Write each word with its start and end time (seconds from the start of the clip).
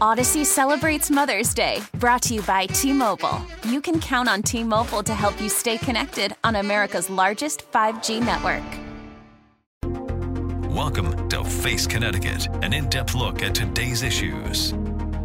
Odyssey 0.00 0.44
celebrates 0.44 1.10
Mother's 1.10 1.52
Day, 1.52 1.82
brought 1.98 2.22
to 2.22 2.34
you 2.34 2.42
by 2.42 2.64
T 2.64 2.90
Mobile. 2.90 3.38
You 3.64 3.82
can 3.82 4.00
count 4.00 4.30
on 4.30 4.42
T 4.42 4.64
Mobile 4.64 5.02
to 5.02 5.14
help 5.14 5.38
you 5.38 5.50
stay 5.50 5.76
connected 5.76 6.34
on 6.42 6.56
America's 6.56 7.10
largest 7.10 7.70
5G 7.70 8.24
network. 8.24 8.64
Welcome 10.74 11.28
to 11.28 11.44
Face 11.44 11.86
Connecticut, 11.86 12.48
an 12.62 12.72
in 12.72 12.88
depth 12.88 13.14
look 13.14 13.42
at 13.42 13.54
today's 13.54 14.02
issues. 14.02 14.72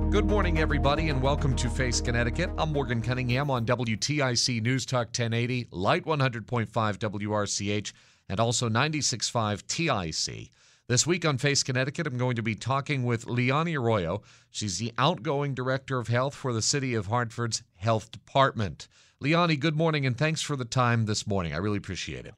Good 0.09 0.25
morning, 0.25 0.59
everybody, 0.59 1.07
and 1.07 1.21
welcome 1.21 1.55
to 1.55 1.69
Face 1.69 2.01
Connecticut. 2.01 2.49
I'm 2.57 2.73
Morgan 2.73 3.01
Cunningham 3.01 3.49
on 3.49 3.65
WTIC 3.65 4.61
News 4.61 4.85
Talk 4.85 5.07
1080, 5.07 5.69
Light 5.71 6.03
100.5 6.03 6.67
WRCH, 6.67 7.93
and 8.27 8.39
also 8.41 8.67
96.5 8.67 9.65
TIC. 9.67 10.51
This 10.87 11.07
week 11.07 11.25
on 11.25 11.39
Face 11.39 11.63
Connecticut, 11.63 12.05
I'm 12.05 12.15
going 12.15 12.35
to 12.35 12.43
be 12.43 12.53
talking 12.53 13.05
with 13.05 13.25
Liany 13.25 13.75
Arroyo. 13.75 14.21
She's 14.51 14.77
the 14.77 14.93
outgoing 14.99 15.55
Director 15.55 15.97
of 15.97 16.09
Health 16.09 16.35
for 16.35 16.53
the 16.53 16.61
City 16.61 16.93
of 16.93 17.07
Hartford's 17.07 17.63
Health 17.77 18.11
Department. 18.11 18.87
Liany, 19.19 19.59
good 19.59 19.75
morning, 19.75 20.05
and 20.05 20.15
thanks 20.15 20.43
for 20.43 20.55
the 20.55 20.63
time 20.63 21.07
this 21.07 21.25
morning. 21.25 21.53
I 21.53 21.57
really 21.57 21.79
appreciate 21.79 22.27
it. 22.27 22.35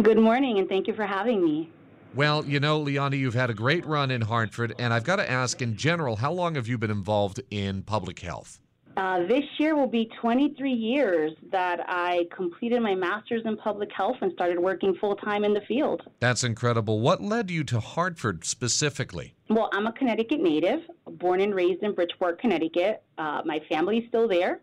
Good 0.00 0.18
morning, 0.18 0.60
and 0.60 0.68
thank 0.68 0.86
you 0.86 0.94
for 0.94 1.04
having 1.04 1.44
me. 1.44 1.68
Well, 2.14 2.44
you 2.44 2.60
know, 2.60 2.78
Leonie, 2.78 3.16
you've 3.16 3.34
had 3.34 3.50
a 3.50 3.54
great 3.54 3.84
run 3.84 4.12
in 4.12 4.20
Hartford, 4.20 4.72
and 4.78 4.94
I've 4.94 5.02
got 5.02 5.16
to 5.16 5.28
ask, 5.28 5.60
in 5.60 5.74
general, 5.74 6.14
how 6.14 6.30
long 6.30 6.54
have 6.54 6.68
you 6.68 6.78
been 6.78 6.92
involved 6.92 7.40
in 7.50 7.82
public 7.82 8.20
health? 8.20 8.60
Uh, 8.96 9.26
this 9.26 9.44
year 9.58 9.76
will 9.76 9.86
be 9.86 10.10
23 10.20 10.72
years 10.72 11.32
that 11.52 11.80
I 11.86 12.26
completed 12.34 12.80
my 12.80 12.94
master's 12.94 13.42
in 13.44 13.56
public 13.56 13.90
health 13.92 14.16
and 14.20 14.32
started 14.32 14.58
working 14.58 14.94
full 15.00 15.16
time 15.16 15.44
in 15.44 15.54
the 15.54 15.60
field. 15.62 16.02
That's 16.18 16.44
incredible. 16.44 17.00
What 17.00 17.22
led 17.22 17.50
you 17.50 17.62
to 17.64 17.80
Hartford 17.80 18.44
specifically? 18.44 19.34
Well, 19.48 19.70
I'm 19.72 19.86
a 19.86 19.92
Connecticut 19.92 20.40
native, 20.40 20.80
born 21.06 21.40
and 21.40 21.54
raised 21.54 21.82
in 21.82 21.94
Bridgeport, 21.94 22.40
Connecticut. 22.40 23.02
Uh, 23.16 23.42
my 23.44 23.60
family's 23.68 24.08
still 24.08 24.28
there. 24.28 24.60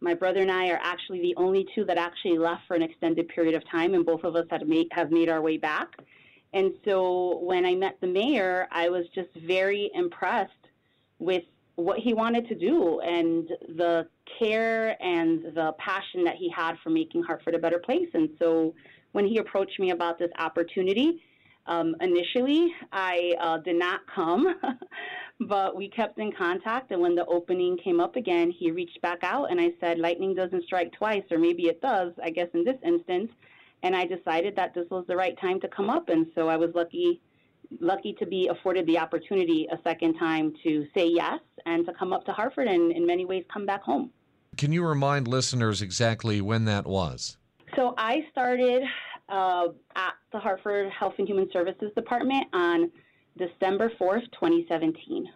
My 0.00 0.14
brother 0.14 0.42
and 0.42 0.50
I 0.50 0.68
are 0.68 0.80
actually 0.82 1.20
the 1.20 1.34
only 1.36 1.66
two 1.74 1.84
that 1.86 1.98
actually 1.98 2.38
left 2.38 2.62
for 2.68 2.76
an 2.76 2.82
extended 2.82 3.28
period 3.28 3.54
of 3.54 3.68
time, 3.68 3.94
and 3.94 4.06
both 4.06 4.22
of 4.22 4.36
us 4.36 4.46
have 4.50 4.66
made, 4.66 4.86
have 4.92 5.10
made 5.10 5.28
our 5.28 5.40
way 5.40 5.56
back. 5.56 5.88
And 6.52 6.72
so 6.84 7.40
when 7.42 7.66
I 7.66 7.74
met 7.74 7.98
the 8.00 8.06
mayor, 8.06 8.68
I 8.70 8.88
was 8.88 9.06
just 9.14 9.28
very 9.46 9.90
impressed 9.94 10.52
with 11.18 11.42
what 11.78 12.00
he 12.00 12.12
wanted 12.12 12.48
to 12.48 12.56
do 12.56 12.98
and 13.00 13.48
the 13.76 14.04
care 14.36 15.00
and 15.00 15.44
the 15.54 15.72
passion 15.78 16.24
that 16.24 16.34
he 16.34 16.50
had 16.50 16.74
for 16.82 16.90
making 16.90 17.22
Hartford 17.22 17.54
a 17.54 17.58
better 17.58 17.78
place. 17.78 18.08
And 18.14 18.30
so 18.40 18.74
when 19.12 19.24
he 19.24 19.38
approached 19.38 19.78
me 19.78 19.92
about 19.92 20.18
this 20.18 20.30
opportunity, 20.40 21.22
um, 21.66 21.94
initially 22.00 22.74
I 22.90 23.32
uh, 23.40 23.58
did 23.58 23.76
not 23.76 24.00
come, 24.12 24.56
but 25.48 25.76
we 25.76 25.88
kept 25.88 26.18
in 26.18 26.32
contact. 26.32 26.90
And 26.90 27.00
when 27.00 27.14
the 27.14 27.26
opening 27.26 27.78
came 27.78 28.00
up 28.00 28.16
again, 28.16 28.50
he 28.50 28.72
reached 28.72 29.00
back 29.00 29.22
out 29.22 29.52
and 29.52 29.60
I 29.60 29.70
said, 29.80 30.00
Lightning 30.00 30.34
doesn't 30.34 30.64
strike 30.64 30.92
twice, 30.94 31.22
or 31.30 31.38
maybe 31.38 31.66
it 31.66 31.80
does, 31.80 32.12
I 32.20 32.30
guess 32.30 32.48
in 32.54 32.64
this 32.64 32.78
instance. 32.84 33.30
And 33.84 33.94
I 33.94 34.04
decided 34.04 34.56
that 34.56 34.74
this 34.74 34.90
was 34.90 35.04
the 35.06 35.14
right 35.14 35.40
time 35.40 35.60
to 35.60 35.68
come 35.68 35.90
up. 35.90 36.08
And 36.08 36.26
so 36.34 36.48
I 36.48 36.56
was 36.56 36.70
lucky 36.74 37.20
lucky 37.80 38.14
to 38.14 38.26
be 38.26 38.48
afforded 38.48 38.86
the 38.86 38.98
opportunity 38.98 39.66
a 39.70 39.78
second 39.84 40.18
time 40.18 40.54
to 40.62 40.86
say 40.94 41.06
yes 41.08 41.40
and 41.66 41.84
to 41.86 41.92
come 41.92 42.12
up 42.12 42.24
to 42.24 42.32
Hartford 42.32 42.68
and 42.68 42.92
in 42.92 43.06
many 43.06 43.24
ways 43.24 43.44
come 43.52 43.66
back 43.66 43.82
home. 43.82 44.10
Can 44.56 44.72
you 44.72 44.84
remind 44.84 45.28
listeners 45.28 45.82
exactly 45.82 46.40
when 46.40 46.64
that 46.64 46.86
was? 46.86 47.36
So 47.76 47.94
I 47.96 48.24
started 48.32 48.82
uh, 49.28 49.68
at 49.94 50.14
the 50.32 50.38
Hartford 50.38 50.90
Health 50.90 51.14
and 51.18 51.28
Human 51.28 51.48
Services 51.52 51.92
Department 51.94 52.46
on 52.52 52.90
December 53.36 53.90
4th, 54.00 54.24
2017. 54.32 55.28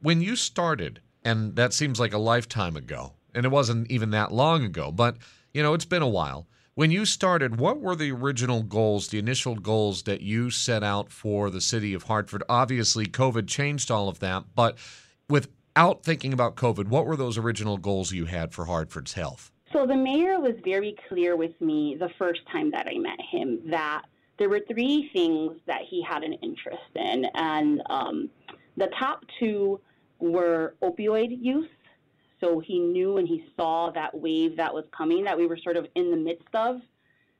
When 0.00 0.20
you 0.20 0.36
started, 0.36 1.00
and 1.24 1.54
that 1.56 1.72
seems 1.72 2.00
like 2.00 2.12
a 2.12 2.18
lifetime 2.18 2.76
ago, 2.76 3.12
and 3.34 3.44
it 3.44 3.50
wasn't 3.50 3.90
even 3.90 4.10
that 4.10 4.32
long 4.32 4.64
ago, 4.64 4.90
but 4.90 5.16
you 5.52 5.62
know, 5.62 5.74
it's 5.74 5.84
been 5.84 6.02
a 6.02 6.08
while. 6.08 6.46
When 6.74 6.90
you 6.90 7.04
started, 7.04 7.58
what 7.60 7.80
were 7.80 7.94
the 7.94 8.12
original 8.12 8.62
goals, 8.62 9.08
the 9.08 9.18
initial 9.18 9.56
goals 9.56 10.04
that 10.04 10.22
you 10.22 10.48
set 10.48 10.82
out 10.82 11.12
for 11.12 11.50
the 11.50 11.60
city 11.60 11.92
of 11.92 12.04
Hartford? 12.04 12.42
Obviously, 12.48 13.04
COVID 13.04 13.46
changed 13.46 13.90
all 13.90 14.08
of 14.08 14.20
that, 14.20 14.44
but 14.54 14.78
without 15.28 16.02
thinking 16.02 16.32
about 16.32 16.56
COVID, 16.56 16.86
what 16.86 17.04
were 17.04 17.16
those 17.16 17.36
original 17.36 17.76
goals 17.76 18.12
you 18.12 18.24
had 18.24 18.54
for 18.54 18.64
Hartford's 18.64 19.12
health? 19.12 19.52
So 19.70 19.86
the 19.86 19.96
mayor 19.96 20.40
was 20.40 20.54
very 20.64 20.96
clear 21.10 21.36
with 21.36 21.60
me 21.60 21.94
the 22.00 22.08
first 22.18 22.40
time 22.50 22.70
that 22.70 22.86
I 22.86 22.96
met 22.96 23.20
him 23.20 23.60
that 23.66 24.04
there 24.38 24.48
were 24.48 24.60
three 24.66 25.10
things 25.12 25.58
that 25.66 25.82
he 25.86 26.02
had 26.02 26.22
an 26.22 26.32
interest 26.32 26.80
in, 26.94 27.26
and 27.34 27.82
um, 27.90 28.30
the 28.78 28.88
top 28.98 29.24
two 29.38 29.78
were 30.20 30.74
opioid 30.82 31.36
use 31.38 31.68
so 32.42 32.58
he 32.58 32.78
knew 32.78 33.18
and 33.18 33.28
he 33.28 33.44
saw 33.56 33.90
that 33.90 34.14
wave 34.14 34.56
that 34.56 34.72
was 34.72 34.84
coming 34.96 35.24
that 35.24 35.38
we 35.38 35.46
were 35.46 35.56
sort 35.56 35.76
of 35.76 35.86
in 35.94 36.10
the 36.10 36.16
midst 36.16 36.54
of. 36.54 36.80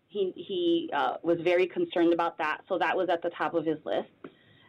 He, 0.08 0.32
he 0.36 0.90
uh, 0.92 1.16
was 1.22 1.38
very 1.40 1.66
concerned 1.66 2.12
about 2.12 2.38
that. 2.38 2.60
So 2.68 2.78
that 2.78 2.96
was 2.96 3.08
at 3.08 3.22
the 3.22 3.30
top 3.30 3.54
of 3.54 3.64
his 3.64 3.78
list. 3.84 4.08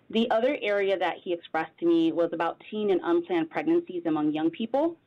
The 0.10 0.30
other 0.32 0.58
area 0.62 0.98
that 0.98 1.16
he 1.24 1.34
expressed 1.34 1.78
to 1.80 1.86
me 1.86 2.12
was 2.12 2.30
about 2.34 2.62
teen 2.72 2.92
and 2.92 3.02
unplanned 3.04 3.50
pregnancies 3.50 4.04
among 4.06 4.32
young 4.32 4.50
people. 4.50 4.98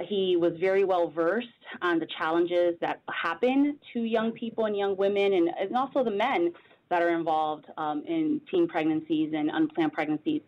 He 0.00 0.36
was 0.36 0.52
very 0.58 0.84
well 0.84 1.10
versed 1.10 1.48
on 1.80 1.98
the 1.98 2.06
challenges 2.18 2.76
that 2.80 3.02
happen 3.10 3.78
to 3.92 4.00
young 4.00 4.32
people 4.32 4.66
and 4.66 4.76
young 4.76 4.96
women, 4.96 5.34
and, 5.34 5.50
and 5.60 5.76
also 5.76 6.02
the 6.02 6.10
men 6.10 6.52
that 6.88 7.02
are 7.02 7.10
involved 7.10 7.66
um, 7.76 8.02
in 8.06 8.40
teen 8.50 8.68
pregnancies 8.68 9.32
and 9.34 9.50
unplanned 9.50 9.92
pregnancies 9.92 10.42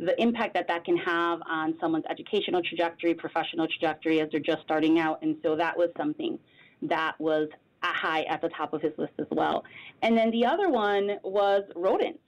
the 0.00 0.20
impact 0.20 0.54
that 0.54 0.66
that 0.66 0.84
can 0.84 0.96
have 0.96 1.40
on 1.48 1.74
someone's 1.78 2.06
educational 2.08 2.62
trajectory, 2.62 3.14
professional 3.14 3.66
trajectory 3.66 4.20
as 4.20 4.28
they're 4.30 4.40
just 4.40 4.62
starting 4.62 4.98
out. 4.98 5.22
And 5.22 5.36
so 5.42 5.54
that 5.56 5.76
was 5.76 5.90
something 5.96 6.38
that 6.82 7.20
was 7.20 7.48
high 7.82 8.22
at 8.22 8.40
the 8.40 8.48
top 8.48 8.72
of 8.72 8.80
his 8.80 8.92
list 8.96 9.12
as 9.18 9.26
well. 9.30 9.62
And 10.02 10.16
then 10.16 10.30
the 10.30 10.46
other 10.46 10.70
one 10.70 11.18
was 11.22 11.64
rodents. 11.76 12.18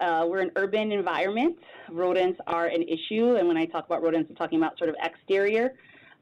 Uh, 0.00 0.26
we're 0.28 0.40
an 0.40 0.50
urban 0.56 0.90
environment. 0.90 1.56
Rodents 1.90 2.40
are 2.48 2.66
an 2.66 2.82
issue. 2.82 3.36
And 3.36 3.46
when 3.46 3.56
I 3.56 3.66
talk 3.66 3.86
about 3.86 4.02
rodents, 4.02 4.28
I'm 4.28 4.36
talking 4.36 4.58
about 4.58 4.76
sort 4.76 4.90
of 4.90 4.96
exterior 5.00 5.74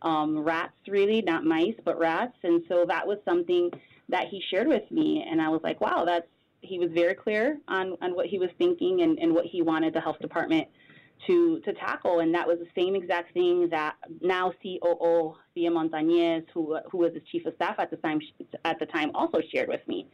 um, 0.02 0.38
rats, 0.38 0.76
really, 0.86 1.22
not 1.22 1.44
mice, 1.44 1.74
but 1.84 1.98
rats. 1.98 2.36
And 2.42 2.62
so 2.68 2.84
that 2.88 3.06
was 3.06 3.18
something 3.24 3.70
that 4.10 4.26
he 4.28 4.42
shared 4.50 4.66
with 4.66 4.90
me. 4.90 5.24
And 5.30 5.40
I 5.40 5.48
was 5.48 5.60
like, 5.62 5.80
wow, 5.80 6.04
that's 6.04 6.26
he 6.62 6.78
was 6.78 6.90
very 6.92 7.14
clear 7.14 7.58
on, 7.68 7.96
on 8.02 8.14
what 8.14 8.26
he 8.26 8.38
was 8.38 8.50
thinking 8.58 9.00
and, 9.00 9.18
and 9.18 9.34
what 9.34 9.46
he 9.46 9.62
wanted 9.62 9.94
the 9.94 10.00
health 10.00 10.18
department 10.20 10.68
to 11.26 11.60
to 11.60 11.72
tackle, 11.74 12.20
and 12.20 12.34
that 12.34 12.46
was 12.46 12.58
the 12.58 12.68
same 12.74 12.94
exact 12.94 13.34
thing 13.34 13.68
that 13.70 13.96
now 14.20 14.52
COO 14.62 15.36
Thea 15.54 15.70
Montañez, 15.70 16.44
who 16.52 16.78
who 16.90 16.98
was 16.98 17.12
his 17.14 17.22
chief 17.30 17.46
of 17.46 17.54
staff 17.54 17.76
at 17.78 17.90
the 17.90 17.96
time 17.98 18.20
at 18.64 18.78
the 18.78 18.86
time, 18.86 19.10
also 19.14 19.40
shared 19.52 19.68
with 19.68 19.86
me. 19.86 20.06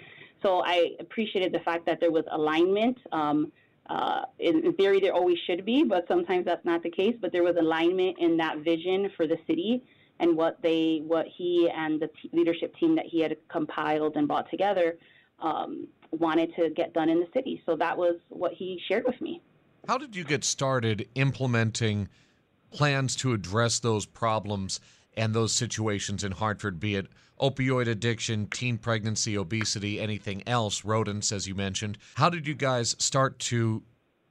So 0.42 0.62
I 0.64 0.92
appreciated 1.00 1.52
the 1.52 1.60
fact 1.60 1.86
that 1.86 2.00
there 2.00 2.12
was 2.12 2.24
alignment. 2.30 2.98
Um, 3.12 3.52
uh, 3.88 4.22
in, 4.40 4.64
in, 4.64 4.72
theory, 4.72 4.98
there 4.98 5.14
always 5.14 5.38
should 5.46 5.64
be, 5.64 5.84
but 5.84 6.04
sometimes 6.08 6.44
that's 6.44 6.64
not 6.64 6.82
the 6.82 6.90
case. 6.90 7.14
But 7.20 7.30
there 7.30 7.44
was 7.44 7.54
alignment 7.56 8.18
in 8.18 8.36
that 8.38 8.58
vision 8.58 9.10
for 9.16 9.28
the 9.28 9.36
city 9.46 9.80
and 10.18 10.36
what 10.36 10.60
they, 10.60 11.02
what 11.06 11.26
he 11.36 11.70
and 11.72 12.00
the 12.00 12.08
t- 12.20 12.30
leadership 12.32 12.74
team 12.80 12.96
that 12.96 13.06
he 13.06 13.20
had 13.20 13.36
compiled 13.48 14.16
and 14.16 14.26
brought 14.26 14.50
together 14.50 14.98
um, 15.40 15.86
wanted 16.10 16.54
to 16.56 16.70
get 16.70 16.94
done 16.94 17.08
in 17.08 17.20
the 17.20 17.28
city. 17.34 17.62
So 17.66 17.76
that 17.76 17.96
was 17.96 18.16
what 18.28 18.52
he 18.52 18.80
shared 18.88 19.04
with 19.04 19.20
me. 19.20 19.40
How 19.88 19.98
did 19.98 20.16
you 20.16 20.24
get 20.24 20.42
started 20.42 21.08
implementing 21.14 22.08
plans 22.72 23.14
to 23.16 23.32
address 23.32 23.78
those 23.78 24.04
problems 24.04 24.80
and 25.16 25.32
those 25.32 25.52
situations 25.52 26.24
in 26.24 26.32
Hartford, 26.32 26.80
be 26.80 26.96
it 26.96 27.06
opioid 27.40 27.86
addiction, 27.86 28.48
teen 28.48 28.78
pregnancy, 28.78 29.38
obesity, 29.38 30.00
anything 30.00 30.42
else, 30.46 30.84
rodents, 30.84 31.30
as 31.30 31.46
you 31.46 31.54
mentioned? 31.54 31.98
How 32.16 32.28
did 32.28 32.48
you 32.48 32.54
guys 32.54 32.96
start 32.98 33.38
to 33.40 33.84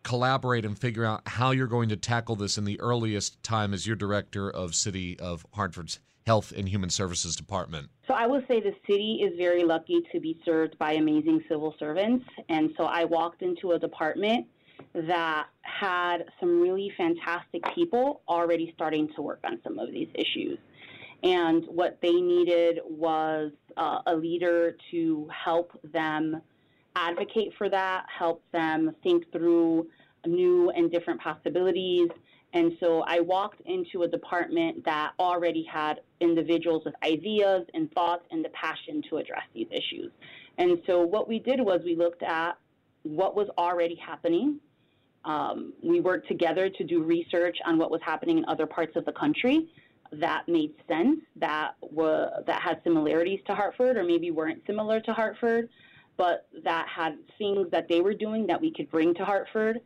collaborate 0.03 0.65
and 0.65 0.77
figure 0.77 1.05
out 1.05 1.21
how 1.25 1.51
you're 1.51 1.67
going 1.67 1.87
to 1.89 1.95
tackle 1.95 2.35
this 2.35 2.57
in 2.57 2.65
the 2.65 2.79
earliest 2.81 3.41
time 3.41 3.73
as 3.73 3.87
your 3.87 3.95
director 3.95 4.49
of 4.49 4.75
City 4.75 5.17
of 5.21 5.45
Hartford's 5.53 5.99
Health 6.25 6.51
and 6.51 6.67
Human 6.67 6.89
Services 6.89 7.33
Department? 7.33 7.89
So 8.07 8.13
I 8.13 8.27
will 8.27 8.41
say 8.49 8.59
the 8.59 8.75
city 8.85 9.21
is 9.23 9.37
very 9.37 9.63
lucky 9.63 10.01
to 10.11 10.19
be 10.19 10.37
served 10.43 10.77
by 10.77 10.93
amazing 10.93 11.45
civil 11.47 11.73
servants. 11.79 12.25
And 12.49 12.71
so 12.75 12.83
I 12.83 13.05
walked 13.05 13.41
into 13.41 13.71
a 13.71 13.79
department 13.79 14.47
that 14.93 15.47
had 15.61 16.25
some 16.39 16.61
really 16.61 16.91
fantastic 16.97 17.61
people 17.73 18.21
already 18.27 18.71
starting 18.75 19.09
to 19.15 19.21
work 19.21 19.39
on 19.43 19.59
some 19.63 19.77
of 19.79 19.91
these 19.91 20.09
issues. 20.13 20.57
And 21.23 21.65
what 21.65 21.97
they 22.01 22.13
needed 22.13 22.79
was 22.85 23.51
uh, 23.77 23.99
a 24.05 24.15
leader 24.15 24.77
to 24.91 25.27
help 25.45 25.71
them 25.91 26.41
advocate 26.95 27.53
for 27.57 27.69
that, 27.69 28.05
help 28.17 28.43
them 28.51 28.95
think 29.03 29.31
through 29.31 29.87
new 30.25 30.69
and 30.71 30.91
different 30.91 31.19
possibilities. 31.21 32.09
And 32.53 32.73
so 32.79 33.03
I 33.05 33.19
walked 33.19 33.61
into 33.65 34.03
a 34.03 34.07
department 34.07 34.85
that 34.85 35.11
already 35.19 35.63
had 35.69 35.99
individuals 36.21 36.83
with 36.85 36.93
ideas 37.03 37.65
and 37.73 37.91
thoughts 37.91 38.23
and 38.31 38.45
the 38.45 38.49
passion 38.49 39.01
to 39.09 39.17
address 39.17 39.43
these 39.53 39.67
issues. 39.71 40.11
And 40.57 40.79
so 40.87 41.01
what 41.01 41.27
we 41.27 41.39
did 41.39 41.59
was 41.59 41.81
we 41.83 41.95
looked 41.95 42.23
at 42.23 42.57
what 43.05 43.35
was 43.35 43.47
already 43.57 43.95
happening. 43.95 44.59
Um, 45.23 45.73
we 45.83 46.01
worked 46.01 46.27
together 46.27 46.69
to 46.69 46.83
do 46.83 47.03
research 47.03 47.57
on 47.65 47.77
what 47.77 47.89
was 47.91 48.01
happening 48.03 48.37
in 48.39 48.45
other 48.45 48.65
parts 48.65 48.95
of 48.95 49.05
the 49.05 49.11
country 49.11 49.67
that 50.11 50.47
made 50.47 50.73
sense, 50.87 51.19
that 51.35 51.75
were 51.81 52.29
that 52.45 52.61
had 52.61 52.79
similarities 52.83 53.39
to 53.47 53.55
Hartford, 53.55 53.97
or 53.97 54.03
maybe 54.03 54.31
weren't 54.31 54.61
similar 54.67 54.99
to 55.01 55.13
Hartford, 55.13 55.69
but 56.17 56.47
that 56.63 56.87
had 56.87 57.17
things 57.37 57.67
that 57.71 57.87
they 57.87 58.01
were 58.01 58.13
doing 58.13 58.47
that 58.47 58.59
we 58.59 58.71
could 58.71 58.89
bring 58.91 59.13
to 59.15 59.25
Hartford. 59.25 59.81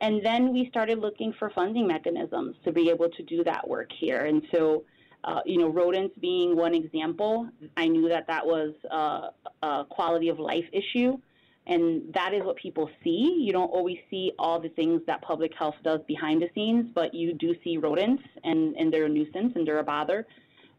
And 0.00 0.24
then 0.24 0.52
we 0.52 0.68
started 0.68 0.98
looking 0.98 1.32
for 1.38 1.50
funding 1.50 1.86
mechanisms 1.86 2.56
to 2.64 2.72
be 2.72 2.90
able 2.90 3.08
to 3.08 3.22
do 3.22 3.44
that 3.44 3.66
work 3.66 3.90
here. 3.98 4.26
And 4.26 4.42
so, 4.52 4.84
uh, 5.24 5.40
you 5.46 5.58
know, 5.58 5.68
rodents 5.68 6.16
being 6.20 6.56
one 6.56 6.74
example, 6.74 7.48
I 7.76 7.86
knew 7.86 8.08
that 8.08 8.26
that 8.26 8.44
was 8.44 8.74
uh, 8.90 9.30
a 9.62 9.84
quality 9.88 10.28
of 10.28 10.38
life 10.38 10.64
issue 10.72 11.18
and 11.66 12.02
that 12.12 12.34
is 12.34 12.42
what 12.42 12.56
people 12.56 12.90
see. 13.04 13.38
You 13.40 13.52
don't 13.52 13.70
always 13.70 13.98
see 14.10 14.32
all 14.38 14.60
the 14.60 14.70
things 14.70 15.00
that 15.06 15.22
public 15.22 15.52
health 15.56 15.76
does 15.84 16.00
behind 16.08 16.42
the 16.42 16.48
scenes, 16.54 16.86
but 16.94 17.14
you 17.14 17.34
do 17.34 17.54
see 17.62 17.76
rodents, 17.76 18.22
and, 18.42 18.74
and 18.76 18.92
they're 18.92 19.04
a 19.04 19.08
nuisance 19.08 19.52
and 19.54 19.66
they're 19.66 19.78
a 19.78 19.84
bother. 19.84 20.26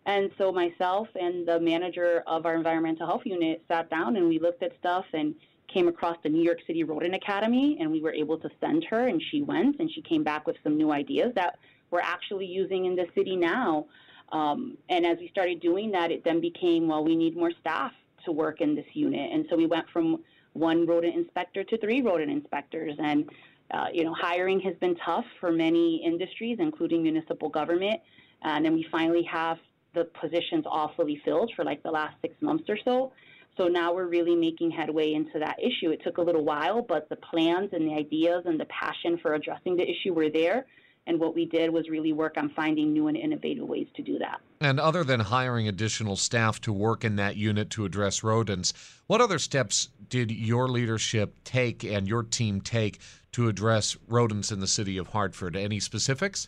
And 0.06 0.30
so 0.38 0.52
myself 0.52 1.08
and 1.16 1.48
the 1.48 1.60
manager 1.60 2.24
of 2.28 2.46
our 2.46 2.56
environmental 2.56 3.08
health 3.08 3.22
unit 3.24 3.64
sat 3.70 3.90
down 3.90 4.18
and 4.18 4.28
we 4.28 4.38
looked 4.38 4.62
at 4.62 4.74
stuff 4.80 5.06
and 5.14 5.34
came 5.74 5.88
across 5.88 6.18
the 6.24 6.30
New 6.30 6.44
York 6.44 6.60
City 6.68 6.84
Rodent 6.84 7.16
Academy, 7.16 7.78
and 7.80 7.90
we 7.90 8.02
were 8.02 8.14
able 8.14 8.38
to 8.38 8.50
send 8.60 8.86
her, 8.90 9.08
and 9.08 9.22
she 9.32 9.42
went 9.42 9.80
and 9.80 9.90
she 9.90 10.02
came 10.02 10.24
back 10.24 10.46
with 10.46 10.58
some 10.64 10.78
new 10.78 10.92
ideas 10.92 11.32
that 11.36 11.58
we're 11.90 12.02
actually 12.02 12.46
using 12.46 12.86
in 12.86 12.96
the 12.96 13.06
city 13.16 13.36
now. 13.36 13.86
Um, 14.32 14.78
and 14.90 15.06
as 15.06 15.18
we 15.20 15.30
started 15.30 15.62
doing 15.62 15.92
that, 15.92 16.12
it 16.12 16.24
then 16.24 16.42
became, 16.42 16.88
well, 16.88 17.04
we 17.04 17.16
need 17.16 17.38
more 17.38 17.52
staff 17.62 17.92
to 18.26 18.32
work 18.32 18.62
in 18.62 18.76
this 18.76 18.86
unit. 18.94 19.32
And 19.32 19.46
so 19.50 19.56
we 19.56 19.66
went 19.66 19.86
from 19.92 20.20
one 20.54 20.86
rodent 20.86 21.16
inspector 21.16 21.64
to 21.64 21.78
three 21.78 22.02
rodent 22.02 22.32
inspectors. 22.32 22.96
And, 23.00 23.30
uh, 23.72 23.88
you 23.94 24.04
know, 24.04 24.14
hiring 24.14 24.60
has 24.62 24.76
been 24.78 24.96
tough 25.06 25.26
for 25.40 25.52
many 25.52 26.02
industries, 26.06 26.58
including 26.60 27.04
municipal 27.04 27.50
government. 27.50 28.02
And 28.42 28.64
then 28.66 28.74
we 28.74 28.86
finally 28.92 29.24
have 29.24 29.58
the 29.94 30.06
positions 30.20 30.66
all 30.68 30.94
fully 30.96 31.22
filled 31.24 31.52
for 31.56 31.64
like 31.64 31.84
the 31.84 31.92
last 31.92 32.16
six 32.22 32.36
months 32.42 32.66
or 32.70 32.78
so. 32.84 33.14
So 33.58 33.68
now 33.68 33.94
we're 33.94 34.08
really 34.08 34.36
making 34.36 34.72
headway 34.72 35.14
into 35.14 35.38
that 35.40 35.58
issue. 35.60 35.92
It 35.92 36.02
took 36.04 36.18
a 36.18 36.22
little 36.22 36.44
while, 36.44 36.82
but 36.82 37.08
the 37.10 37.18
plans 37.18 37.70
and 37.74 37.88
the 37.88 37.94
ideas 37.94 38.44
and 38.46 38.60
the 38.60 38.66
passion 38.66 39.20
for 39.22 39.36
addressing 39.36 39.78
the 39.78 39.84
issue 39.84 40.14
were 40.14 40.30
there. 40.30 40.66
And 41.06 41.20
what 41.20 41.36
we 41.36 41.46
did 41.46 41.72
was 41.72 41.90
really 41.90 42.14
work 42.14 42.36
on 42.38 42.50
finding 42.50 42.94
new 42.94 43.08
and 43.08 43.18
innovative 43.18 43.68
ways 43.68 43.88
to 43.96 44.02
do 44.02 44.18
that. 44.20 44.40
And 44.62 44.80
other 44.80 45.04
than 45.04 45.20
hiring 45.20 45.68
additional 45.68 46.16
staff 46.16 46.62
to 46.62 46.72
work 46.72 47.04
in 47.04 47.18
that 47.18 47.36
unit 47.36 47.70
to 47.72 47.86
address 47.86 48.24
rodents, 48.24 48.74
what 49.08 49.20
other 49.20 49.38
steps 49.40 49.90
did 50.08 50.32
your 50.32 50.70
leadership 50.70 51.36
take 51.44 51.84
and 51.84 52.08
your 52.08 52.24
team 52.24 52.62
take 52.62 53.00
to 53.34 53.50
address 53.50 53.98
rodents 54.08 54.52
in 54.52 54.62
the 54.62 54.68
city 54.68 54.98
of 54.98 55.08
Hartford? 55.08 55.58
Any 55.58 55.82
specifics? 55.82 56.48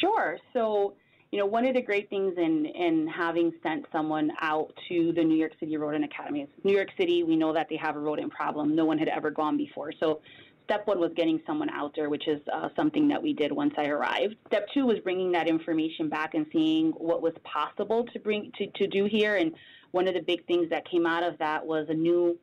Sure. 0.00 0.38
So, 0.52 0.96
you 1.30 1.38
know, 1.38 1.46
one 1.46 1.64
of 1.64 1.74
the 1.74 1.80
great 1.80 2.10
things 2.10 2.34
in, 2.36 2.66
in 2.66 3.08
having 3.08 3.52
sent 3.62 3.86
someone 3.90 4.30
out 4.42 4.72
to 4.88 5.12
the 5.12 5.24
New 5.24 5.36
York 5.36 5.52
City 5.58 5.78
Rodent 5.78 6.04
Academy 6.04 6.42
is 6.42 6.48
New 6.62 6.74
York 6.74 6.90
City, 6.98 7.22
we 7.22 7.36
know 7.36 7.54
that 7.54 7.68
they 7.70 7.76
have 7.76 7.96
a 7.96 8.00
rodent 8.00 8.32
problem. 8.32 8.76
No 8.76 8.84
one 8.84 8.98
had 8.98 9.08
ever 9.08 9.30
gone 9.30 9.56
before. 9.56 9.92
So 9.98 10.20
step 10.64 10.86
one 10.86 10.98
was 10.98 11.12
getting 11.14 11.40
someone 11.46 11.70
out 11.70 11.94
there, 11.94 12.08
which 12.08 12.26
is 12.26 12.40
uh, 12.52 12.68
something 12.74 13.08
that 13.08 13.22
we 13.22 13.32
did 13.32 13.52
once 13.52 13.74
I 13.76 13.86
arrived. 13.86 14.36
Step 14.48 14.66
two 14.72 14.86
was 14.86 14.98
bringing 15.00 15.32
that 15.32 15.46
information 15.48 16.08
back 16.08 16.34
and 16.34 16.46
seeing 16.52 16.92
what 16.92 17.22
was 17.22 17.34
possible 17.44 18.04
to 18.12 18.18
bring 18.18 18.50
to, 18.58 18.66
to 18.78 18.86
do 18.86 19.04
here. 19.04 19.36
And 19.36 19.52
one 19.92 20.08
of 20.08 20.14
the 20.14 20.22
big 20.22 20.46
things 20.46 20.70
that 20.70 20.88
came 20.90 21.06
out 21.06 21.22
of 21.22 21.38
that 21.38 21.64
was 21.64 21.86
a 21.88 21.94
new 21.94 22.38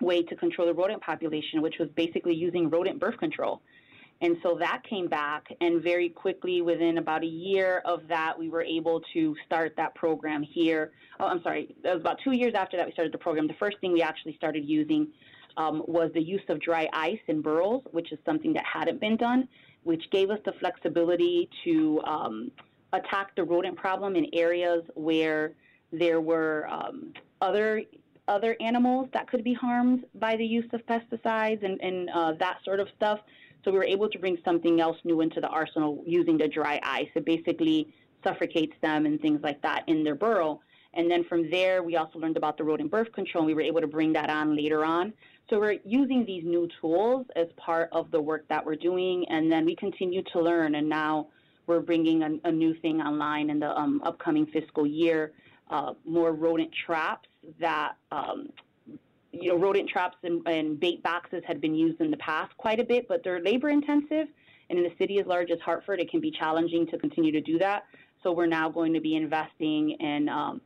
way 0.00 0.22
to 0.22 0.36
control 0.36 0.66
the 0.66 0.74
rodent 0.74 1.02
population, 1.02 1.60
which 1.60 1.74
was 1.78 1.88
basically 1.94 2.34
using 2.34 2.70
rodent 2.70 2.98
birth 2.98 3.18
control. 3.18 3.60
And 4.22 4.36
so 4.42 4.58
that 4.60 4.82
came 4.88 5.08
back, 5.08 5.46
and 5.62 5.82
very 5.82 6.10
quickly, 6.10 6.60
within 6.60 6.98
about 6.98 7.22
a 7.22 7.26
year 7.26 7.80
of 7.86 8.06
that, 8.08 8.38
we 8.38 8.50
were 8.50 8.62
able 8.62 9.00
to 9.14 9.34
start 9.46 9.72
that 9.78 9.94
program 9.94 10.42
here. 10.42 10.92
Oh, 11.18 11.24
I'm 11.24 11.42
sorry, 11.42 11.74
it 11.82 11.88
was 11.88 12.00
about 12.00 12.18
two 12.22 12.32
years 12.32 12.52
after 12.54 12.76
that 12.76 12.84
we 12.84 12.92
started 12.92 13.14
the 13.14 13.18
program. 13.18 13.46
The 13.46 13.54
first 13.54 13.78
thing 13.80 13.94
we 13.94 14.02
actually 14.02 14.36
started 14.36 14.66
using 14.66 15.08
um, 15.56 15.82
was 15.86 16.10
the 16.14 16.22
use 16.22 16.42
of 16.48 16.60
dry 16.60 16.88
ice 16.92 17.20
in 17.28 17.40
burrows, 17.42 17.82
which 17.92 18.12
is 18.12 18.18
something 18.24 18.52
that 18.52 18.64
hadn't 18.64 19.00
been 19.00 19.16
done, 19.16 19.48
which 19.82 20.02
gave 20.10 20.30
us 20.30 20.38
the 20.44 20.52
flexibility 20.60 21.48
to 21.64 22.00
um, 22.04 22.50
attack 22.92 23.34
the 23.36 23.44
rodent 23.44 23.76
problem 23.76 24.16
in 24.16 24.26
areas 24.32 24.82
where 24.94 25.52
there 25.92 26.20
were 26.20 26.68
um, 26.70 27.12
other 27.40 27.82
other 28.28 28.56
animals 28.60 29.08
that 29.12 29.28
could 29.28 29.42
be 29.42 29.54
harmed 29.54 30.04
by 30.14 30.36
the 30.36 30.44
use 30.44 30.68
of 30.72 30.80
pesticides 30.86 31.64
and, 31.64 31.80
and 31.80 32.08
uh, 32.10 32.32
that 32.38 32.58
sort 32.64 32.78
of 32.78 32.86
stuff. 32.94 33.18
So 33.64 33.72
we 33.72 33.78
were 33.78 33.84
able 33.84 34.08
to 34.08 34.18
bring 34.20 34.38
something 34.44 34.80
else 34.80 34.96
new 35.02 35.20
into 35.20 35.40
the 35.40 35.48
arsenal 35.48 36.02
using 36.06 36.38
the 36.38 36.46
dry 36.46 36.78
ice. 36.84 37.08
It 37.16 37.24
basically 37.24 37.92
suffocates 38.22 38.74
them 38.82 39.04
and 39.04 39.20
things 39.20 39.40
like 39.42 39.60
that 39.62 39.82
in 39.88 40.04
their 40.04 40.14
burrow. 40.14 40.60
And 40.94 41.10
then 41.10 41.24
from 41.24 41.50
there, 41.50 41.82
we 41.82 41.96
also 41.96 42.18
learned 42.18 42.36
about 42.36 42.56
the 42.56 42.64
rodent 42.64 42.90
birth 42.90 43.12
control, 43.12 43.42
and 43.42 43.46
we 43.46 43.54
were 43.54 43.62
able 43.62 43.80
to 43.80 43.86
bring 43.86 44.12
that 44.14 44.30
on 44.30 44.56
later 44.56 44.84
on. 44.84 45.12
So 45.50 45.58
we're 45.58 45.78
using 45.84 46.24
these 46.24 46.44
new 46.44 46.68
tools 46.80 47.26
as 47.34 47.48
part 47.56 47.88
of 47.90 48.12
the 48.12 48.20
work 48.20 48.46
that 48.48 48.64
we're 48.64 48.76
doing, 48.76 49.26
and 49.28 49.50
then 49.50 49.64
we 49.64 49.74
continue 49.74 50.22
to 50.32 50.40
learn. 50.40 50.76
And 50.76 50.88
now 50.88 51.26
we're 51.66 51.80
bringing 51.80 52.22
a, 52.22 52.48
a 52.48 52.52
new 52.52 52.72
thing 52.74 53.00
online 53.00 53.50
in 53.50 53.58
the 53.58 53.76
um, 53.76 54.00
upcoming 54.04 54.46
fiscal 54.46 54.86
year, 54.86 55.32
uh, 55.68 55.94
more 56.04 56.32
rodent 56.32 56.70
traps 56.86 57.28
that, 57.58 57.96
um, 58.12 58.50
you 59.32 59.48
know, 59.48 59.58
rodent 59.58 59.88
traps 59.88 60.16
and, 60.22 60.46
and 60.46 60.78
bait 60.78 61.02
boxes 61.02 61.42
had 61.44 61.60
been 61.60 61.74
used 61.74 62.00
in 62.00 62.12
the 62.12 62.16
past 62.18 62.56
quite 62.56 62.78
a 62.78 62.84
bit, 62.84 63.08
but 63.08 63.24
they're 63.24 63.40
labor 63.40 63.70
intensive. 63.70 64.28
And 64.68 64.78
in 64.78 64.86
a 64.86 64.96
city 64.98 65.18
as 65.18 65.26
large 65.26 65.50
as 65.50 65.58
Hartford, 65.60 65.98
it 65.98 66.08
can 66.12 66.20
be 66.20 66.30
challenging 66.30 66.86
to 66.88 66.98
continue 66.98 67.32
to 67.32 67.40
do 67.40 67.58
that. 67.58 67.86
So 68.22 68.30
we're 68.30 68.46
now 68.46 68.68
going 68.68 68.92
to 68.94 69.00
be 69.00 69.16
investing 69.16 69.96
in 69.98 70.28
um, 70.28 70.60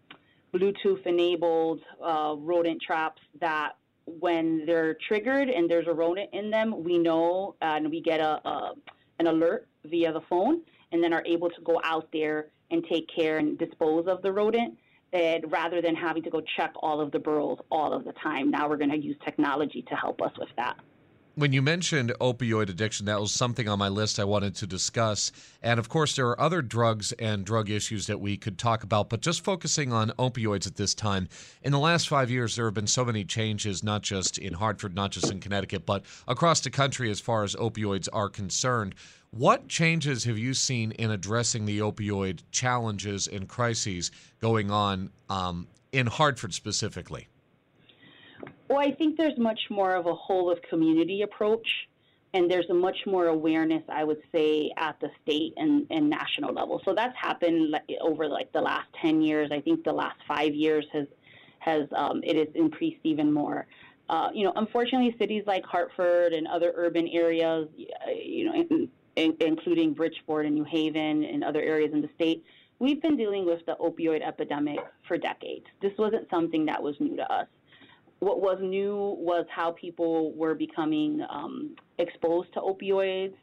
Bluetooth 0.55 1.07
enabled 1.07 1.81
uh, 2.05 2.35
rodent 2.37 2.83
traps 2.83 3.23
that 3.41 3.77
when 4.07 4.65
they're 4.67 4.97
triggered 5.09 5.49
and 5.49 5.71
there's 5.71 5.87
a 5.87 5.93
rodent 5.93 6.31
in 6.33 6.51
them, 6.51 6.85
we 6.85 6.99
know 6.99 7.57
and 7.61 7.91
we 7.91 8.01
get 8.01 8.21
a, 8.21 8.47
a, 8.49 8.75
an 9.19 9.27
alert 9.27 9.67
via 9.85 10.13
the 10.13 10.21
phone, 10.29 10.61
and 10.93 11.03
then 11.03 11.13
are 11.13 11.25
able 11.27 11.51
to 11.51 11.61
go 11.63 11.81
out 11.85 12.09
there 12.13 12.49
and 12.71 12.85
take 12.91 13.09
care 13.15 13.39
and 13.39 13.59
dispose 13.59 14.07
of 14.07 14.23
the 14.23 14.33
rodent. 14.33 14.77
And 15.13 15.51
rather 15.51 15.81
than 15.81 15.95
having 15.95 16.23
to 16.25 16.31
go 16.31 16.43
check 16.57 16.73
all 16.77 17.01
of 17.01 17.13
the 17.13 17.19
burrows 17.21 17.59
all 17.71 17.93
of 17.93 18.05
the 18.05 18.13
time, 18.15 18.51
now 18.51 18.69
we're 18.69 18.77
going 18.77 18.91
to 18.91 18.99
use 18.99 19.17
technology 19.25 19.85
to 19.89 19.95
help 19.95 20.21
us 20.21 20.33
with 20.39 20.49
that 20.57 20.77
when 21.37 21.53
you 21.53 21.63
mentioned 21.63 22.13
opioid 22.21 22.69
addiction, 22.69 23.07
that 23.07 23.21
was 23.21 23.33
something 23.33 23.69
on 23.69 23.79
my 23.79 23.89
list 23.89 24.21
I 24.21 24.25
wanted 24.25 24.55
to 24.57 24.67
discuss. 24.67 25.33
And 25.63 25.81
of 25.81 25.89
course, 25.89 26.15
there 26.15 26.29
are 26.29 26.41
other 26.41 26.63
drugs 26.63 27.13
and 27.13 27.45
drug 27.45 27.71
issues 27.71 28.07
that 28.07 28.21
we 28.21 28.37
could 28.37 28.59
talk 28.59 28.85
about, 28.85 29.11
but 29.11 29.21
just 29.21 29.43
focusing 29.43 29.93
on 29.93 30.11
opioids 30.11 30.67
at 30.67 30.77
this 30.77 30.95
time. 30.95 31.29
In 31.63 31.73
the 31.73 31.79
last 31.79 32.09
five 32.09 32.31
years, 32.31 32.55
there 32.55 32.67
have 32.67 32.75
been 32.75 32.87
so 32.87 33.05
many 33.05 33.25
changes, 33.25 33.83
not 33.83 34.03
just 34.03 34.39
in 34.39 34.55
Hartford, 34.55 34.95
not 34.95 35.11
just 35.11 35.31
in 35.31 35.41
Connecticut, 35.41 35.85
but 35.85 36.05
across 36.29 36.61
the 36.61 36.71
country 36.71 37.11
as 37.11 37.21
far 37.21 37.43
as 37.43 37.57
opioids 37.57 38.09
are 38.13 38.29
concerned. 38.29 38.95
What 39.31 39.67
changes 39.67 40.23
have 40.25 40.39
you 40.39 40.55
seen 40.55 40.93
in 40.93 41.11
addressing 41.11 41.67
the 41.67 41.81
opioid 41.81 42.43
challenges 42.53 43.27
and 43.27 43.49
crises 43.49 44.13
going 44.41 44.71
on 44.71 45.11
um, 45.29 45.67
in 45.91 46.07
Hartford 46.07 46.55
specifically? 46.55 47.27
Well, 48.69 48.79
I 48.79 48.93
think 48.93 49.17
there's 49.17 49.39
much 49.39 49.61
more 49.71 49.95
of 49.95 50.07
a 50.07 50.15
whole 50.15 50.51
of 50.51 50.61
community 50.63 51.23
approach, 51.23 51.69
and 52.33 52.51
there's 52.51 52.69
a 52.71 52.75
much 52.75 52.99
more 53.07 53.27
awareness, 53.27 53.83
I 53.89 54.05
would 54.05 54.23
say, 54.33 54.73
at 54.77 54.99
the 55.01 55.11
state 55.23 55.55
and, 55.57 55.87
and 55.91 56.11
national 56.11 56.53
level. 56.53 56.81
So 56.85 56.95
that's 56.95 57.17
happened 57.17 57.77
over 58.01 58.27
like 58.27 58.53
the 58.53 58.61
last 58.61 58.89
10 59.01 59.23
years. 59.23 59.51
I 59.53 59.61
think 59.61 59.85
the 59.85 59.93
last 59.93 60.17
five 60.27 60.55
years 60.55 60.87
has 60.93 61.07
has 61.61 61.89
um, 61.97 62.21
it 62.23 62.37
has 62.37 62.49
increased 62.55 63.01
even 63.05 63.33
more. 63.33 63.67
Uh, 64.11 64.29
you 64.35 64.45
know, 64.45 64.53
unfortunately, 64.57 65.15
cities 65.19 65.45
like 65.47 65.65
Hartford 65.65 66.35
and 66.35 66.47
other 66.47 66.73
urban 66.77 67.09
areas, 67.09 67.69
you 68.15 68.45
know, 68.45 68.55
in, 68.55 68.89
in, 69.17 69.37
including 69.41 69.95
Bridgeport 69.95 70.45
and 70.45 70.55
New 70.55 70.65
Haven 70.65 71.25
and 71.25 71.43
other 71.43 71.63
areas 71.63 71.93
in 71.95 72.03
the 72.03 72.11
state, 72.15 72.45
we've 72.79 73.01
been 73.01 73.17
dealing 73.17 73.47
with 73.47 73.65
the 73.65 73.77
opioid 73.77 74.27
epidemic 74.27 74.79
for 75.09 75.17
decades. 75.17 75.65
This 75.81 75.93
wasn't 75.97 76.29
something 76.29 76.67
that 76.67 76.83
was 76.83 76.97
new 77.01 77.17
to 77.17 77.33
us 77.33 77.47
what 78.25 78.41
was 78.41 78.59
new 78.63 79.17
was 79.19 79.45
how 79.55 79.73
people 79.73 80.33
were 80.35 80.55
becoming 80.55 81.25
um, 81.31 81.77
exposed 81.99 82.53
to 82.55 82.61
opioids, 82.61 83.35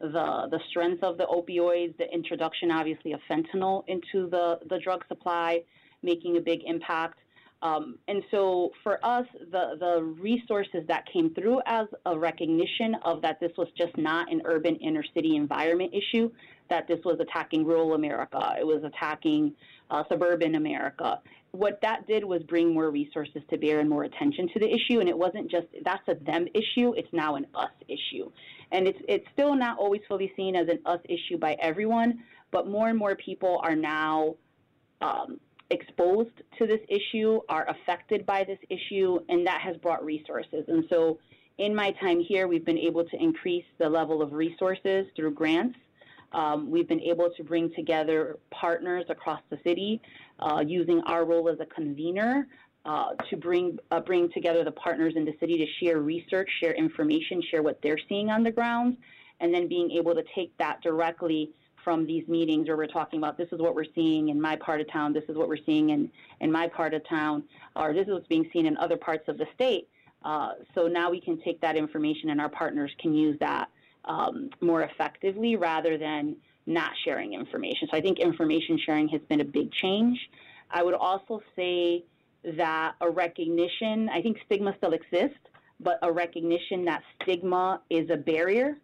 the 0.00 0.26
the 0.50 0.60
strength 0.70 1.02
of 1.02 1.16
the 1.16 1.24
opioids, 1.24 1.96
the 1.96 2.08
introduction, 2.12 2.70
obviously, 2.70 3.12
of 3.12 3.20
fentanyl 3.30 3.82
into 3.88 4.28
the 4.28 4.58
the 4.68 4.78
drug 4.78 5.04
supply, 5.08 5.62
making 6.02 6.36
a 6.36 6.40
big 6.40 6.60
impact. 6.66 7.18
Um, 7.62 7.98
and 8.06 8.22
so 8.30 8.70
for 8.82 9.04
us, 9.04 9.26
the, 9.50 9.76
the 9.80 10.02
resources 10.20 10.82
that 10.88 11.04
came 11.10 11.32
through 11.34 11.60
as 11.64 11.86
a 12.04 12.16
recognition 12.16 12.94
of 13.02 13.22
that 13.22 13.40
this 13.40 13.52
was 13.56 13.68
just 13.76 13.96
not 13.96 14.30
an 14.30 14.42
urban 14.44 14.76
inner 14.76 15.02
city 15.14 15.36
environment 15.36 15.92
issue, 15.94 16.30
that 16.68 16.86
this 16.86 17.00
was 17.04 17.18
attacking 17.18 17.64
rural 17.64 17.94
America, 17.94 18.54
it 18.60 18.66
was 18.66 18.82
attacking 18.84 19.54
uh, 19.90 20.02
suburban 20.08 20.54
America. 20.54 21.20
What 21.52 21.80
that 21.82 22.06
did 22.06 22.24
was 22.24 22.42
bring 22.42 22.74
more 22.74 22.90
resources 22.90 23.42
to 23.50 23.56
bear 23.56 23.80
and 23.80 23.88
more 23.88 24.04
attention 24.04 24.48
to 24.52 24.58
the 24.58 24.68
issue. 24.68 25.00
And 25.00 25.08
it 25.08 25.16
wasn't 25.16 25.50
just 25.50 25.66
that's 25.84 26.06
a 26.08 26.14
them 26.24 26.46
issue, 26.54 26.92
it's 26.96 27.12
now 27.12 27.36
an 27.36 27.46
us 27.54 27.70
issue. 27.88 28.30
And 28.72 28.86
it's, 28.86 28.98
it's 29.08 29.26
still 29.32 29.54
not 29.54 29.78
always 29.78 30.02
fully 30.08 30.32
seen 30.36 30.56
as 30.56 30.68
an 30.68 30.80
us 30.84 31.00
issue 31.04 31.38
by 31.38 31.56
everyone, 31.60 32.22
but 32.50 32.68
more 32.68 32.88
and 32.88 32.98
more 32.98 33.16
people 33.16 33.60
are 33.62 33.76
now 33.76 34.34
um, 35.00 35.40
exposed 35.70 36.42
to 36.58 36.66
this 36.66 36.80
issue, 36.88 37.40
are 37.48 37.68
affected 37.68 38.26
by 38.26 38.44
this 38.44 38.58
issue, 38.70 39.18
and 39.28 39.46
that 39.46 39.60
has 39.60 39.76
brought 39.78 40.04
resources. 40.04 40.64
And 40.68 40.84
so, 40.90 41.18
in 41.58 41.74
my 41.74 41.92
time 41.92 42.20
here, 42.20 42.48
we've 42.48 42.66
been 42.66 42.78
able 42.78 43.04
to 43.04 43.16
increase 43.22 43.64
the 43.78 43.88
level 43.88 44.20
of 44.20 44.32
resources 44.32 45.06
through 45.16 45.32
grants. 45.32 45.78
Um, 46.32 46.70
we've 46.70 46.88
been 46.88 47.00
able 47.00 47.30
to 47.36 47.44
bring 47.44 47.72
together 47.74 48.38
partners 48.50 49.04
across 49.08 49.40
the 49.50 49.58
city 49.64 50.00
uh, 50.40 50.62
using 50.66 51.00
our 51.06 51.24
role 51.24 51.48
as 51.48 51.58
a 51.60 51.66
convener 51.66 52.46
uh, 52.84 53.14
to 53.30 53.36
bring 53.36 53.78
uh, 53.90 54.00
bring 54.00 54.30
together 54.32 54.64
the 54.64 54.72
partners 54.72 55.14
in 55.16 55.24
the 55.24 55.34
city 55.40 55.58
to 55.58 55.66
share 55.84 55.98
research, 55.98 56.48
share 56.60 56.72
information, 56.72 57.42
share 57.50 57.62
what 57.62 57.80
they're 57.82 57.98
seeing 58.08 58.30
on 58.30 58.42
the 58.42 58.50
ground, 58.50 58.96
and 59.40 59.52
then 59.52 59.66
being 59.68 59.90
able 59.90 60.14
to 60.14 60.22
take 60.34 60.56
that 60.58 60.80
directly 60.82 61.50
from 61.86 62.04
these 62.04 62.26
meetings 62.26 62.66
where 62.66 62.76
we're 62.76 62.86
talking 62.88 63.20
about 63.20 63.38
this 63.38 63.46
is 63.52 63.60
what 63.60 63.76
we're 63.76 63.84
seeing 63.94 64.28
in 64.30 64.40
my 64.40 64.56
part 64.56 64.80
of 64.80 64.90
town, 64.90 65.12
this 65.12 65.22
is 65.28 65.36
what 65.36 65.46
we're 65.46 65.64
seeing 65.64 65.90
in, 65.90 66.10
in 66.40 66.50
my 66.50 66.66
part 66.66 66.92
of 66.92 67.08
town, 67.08 67.44
or 67.76 67.92
this 67.92 68.08
is 68.08 68.12
what's 68.12 68.26
being 68.26 68.50
seen 68.52 68.66
in 68.66 68.76
other 68.78 68.96
parts 68.96 69.28
of 69.28 69.38
the 69.38 69.46
state. 69.54 69.88
Uh, 70.24 70.54
so 70.74 70.88
now 70.88 71.08
we 71.08 71.20
can 71.20 71.40
take 71.42 71.60
that 71.60 71.76
information 71.76 72.30
and 72.30 72.40
our 72.40 72.48
partners 72.48 72.90
can 73.00 73.14
use 73.14 73.38
that 73.38 73.68
um, 74.06 74.50
more 74.60 74.82
effectively 74.82 75.56
rather 75.56 75.98
than 75.98 76.36
not 76.66 76.90
sharing 77.04 77.34
information. 77.34 77.88
So 77.90 77.96
I 77.96 78.00
think 78.00 78.18
information 78.18 78.78
sharing 78.84 79.08
has 79.08 79.20
been 79.28 79.40
a 79.40 79.44
big 79.44 79.72
change. 79.72 80.18
I 80.70 80.82
would 80.82 80.94
also 80.94 81.40
say 81.54 82.04
that 82.44 82.94
a 83.00 83.10
recognition, 83.10 84.08
I 84.12 84.20
think 84.22 84.38
stigma 84.46 84.74
still 84.78 84.92
exists, 84.92 85.38
but 85.80 85.98
a 86.02 86.10
recognition 86.10 86.84
that 86.86 87.02
stigma 87.22 87.82
is 87.90 88.08
a 88.10 88.16
barrier 88.16 88.76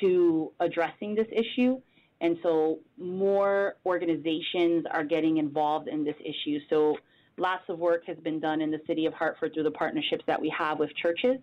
to 0.00 0.52
addressing 0.60 1.14
this 1.14 1.26
issue 1.32 1.80
and 2.20 2.36
so 2.42 2.80
more 2.96 3.76
organizations 3.86 4.84
are 4.90 5.04
getting 5.04 5.38
involved 5.38 5.88
in 5.88 6.04
this 6.04 6.16
issue. 6.20 6.58
So 6.68 6.96
lots 7.36 7.62
of 7.68 7.78
work 7.78 8.04
has 8.06 8.16
been 8.18 8.40
done 8.40 8.60
in 8.60 8.70
the 8.70 8.80
city 8.86 9.06
of 9.06 9.14
Hartford 9.14 9.54
through 9.54 9.62
the 9.62 9.70
partnerships 9.70 10.24
that 10.26 10.40
we 10.40 10.52
have 10.56 10.78
with 10.78 10.94
churches 10.96 11.38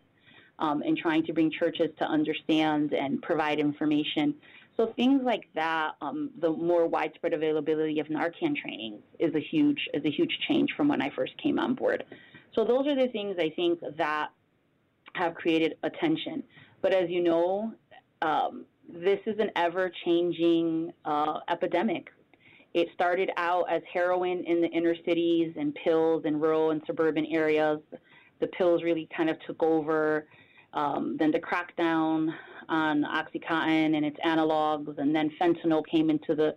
um, 0.60 0.82
and 0.82 0.98
trying 0.98 1.26
to 1.26 1.34
bring 1.34 1.52
churches 1.52 1.90
to 2.00 2.06
understand 2.06 2.94
and 2.94 3.22
provide 3.22 3.60
information. 3.60 4.36
So 4.78 4.94
things 4.96 5.22
like 5.24 5.48
that, 5.56 5.92
um, 6.02 6.32
the 6.40 6.52
more 6.52 6.86
widespread 6.88 7.34
availability 7.34 8.00
of 8.00 8.08
Narcan 8.08 8.56
training 8.56 9.00
is 9.20 9.34
a 9.34 9.40
huge 9.40 9.88
is 9.94 10.04
a 10.04 10.12
huge 10.12 10.38
change 10.48 10.74
from 10.76 10.88
when 10.90 11.02
I 11.02 11.10
first 11.16 11.34
came 11.42 11.60
on 11.60 11.76
board. 11.76 12.04
So 12.54 12.66
those 12.66 12.86
are 12.88 12.96
the 12.96 13.08
things 13.10 13.38
I 13.40 13.50
think 13.56 13.80
that 13.98 14.30
have 15.14 15.34
created 15.34 15.78
attention. 15.84 16.44
But 16.82 16.94
as 16.94 17.10
you 17.10 17.24
know, 17.24 17.74
um, 18.22 18.66
this 18.90 19.20
is 19.26 19.40
an 19.40 19.50
ever 19.56 19.92
changing 20.04 20.92
uh, 21.06 21.40
epidemic. 21.50 22.10
It 22.74 22.90
started 22.94 23.32
out 23.38 23.72
as 23.72 23.82
heroin 23.92 24.44
in 24.46 24.62
the 24.62 24.68
inner 24.68 24.96
cities 25.06 25.54
and 25.58 25.74
pills 25.76 26.24
in 26.26 26.40
rural 26.40 26.72
and 26.72 26.82
suburban 26.86 27.26
areas. 27.28 27.80
The 28.42 28.48
pills 28.48 28.84
really 28.84 29.08
kind 29.16 29.30
of 29.30 29.38
took 29.48 29.64
over. 29.64 30.28
Um, 30.76 31.16
then 31.18 31.32
the 31.32 31.40
crackdown 31.40 32.30
on 32.68 33.04
OxyContin 33.04 33.96
and 33.96 34.06
its 34.06 34.18
analogs, 34.26 34.98
and 34.98 35.16
then 35.16 35.32
fentanyl 35.42 35.84
came 35.86 36.10
into 36.10 36.36
the 36.36 36.56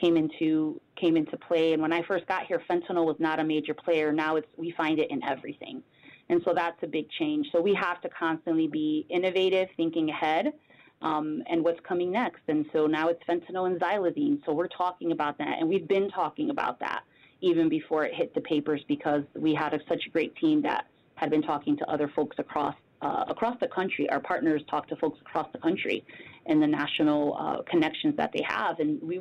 came 0.00 0.16
into 0.16 0.80
came 0.96 1.16
into 1.16 1.36
play. 1.36 1.74
And 1.74 1.82
when 1.82 1.92
I 1.92 2.02
first 2.02 2.26
got 2.26 2.46
here, 2.46 2.62
fentanyl 2.68 3.04
was 3.04 3.16
not 3.18 3.40
a 3.40 3.44
major 3.44 3.74
player. 3.74 4.12
Now 4.12 4.36
it's 4.36 4.48
we 4.56 4.72
find 4.72 4.98
it 4.98 5.10
in 5.10 5.22
everything, 5.22 5.82
and 6.30 6.40
so 6.44 6.54
that's 6.54 6.82
a 6.82 6.86
big 6.86 7.08
change. 7.10 7.48
So 7.52 7.60
we 7.60 7.74
have 7.74 8.00
to 8.00 8.08
constantly 8.08 8.68
be 8.68 9.06
innovative, 9.10 9.68
thinking 9.76 10.08
ahead, 10.08 10.54
um, 11.02 11.42
and 11.50 11.62
what's 11.62 11.80
coming 11.86 12.10
next. 12.10 12.42
And 12.48 12.64
so 12.72 12.86
now 12.86 13.08
it's 13.08 13.22
fentanyl 13.28 13.66
and 13.66 13.78
xylazine. 13.78 14.38
So 14.46 14.52
we're 14.52 14.68
talking 14.68 15.12
about 15.12 15.36
that, 15.38 15.58
and 15.60 15.68
we've 15.68 15.88
been 15.88 16.08
talking 16.08 16.50
about 16.50 16.80
that 16.80 17.02
even 17.40 17.68
before 17.68 18.04
it 18.04 18.14
hit 18.14 18.34
the 18.34 18.40
papers 18.40 18.80
because 18.88 19.22
we 19.36 19.54
had 19.54 19.72
a, 19.72 19.78
such 19.88 20.06
a 20.06 20.10
great 20.10 20.34
team 20.36 20.60
that 20.62 20.86
had 21.14 21.30
been 21.30 21.42
talking 21.42 21.76
to 21.76 21.88
other 21.88 22.08
folks 22.08 22.36
across 22.38 22.74
uh, 23.02 23.24
across 23.28 23.56
the 23.60 23.68
country. 23.68 24.08
Our 24.10 24.20
partners 24.20 24.62
talk 24.70 24.88
to 24.88 24.96
folks 24.96 25.20
across 25.20 25.46
the 25.52 25.58
country 25.58 26.04
and 26.46 26.62
the 26.62 26.66
national 26.66 27.36
uh, 27.38 27.62
connections 27.70 28.16
that 28.16 28.32
they 28.32 28.42
have. 28.46 28.80
And 28.80 29.00
we 29.02 29.20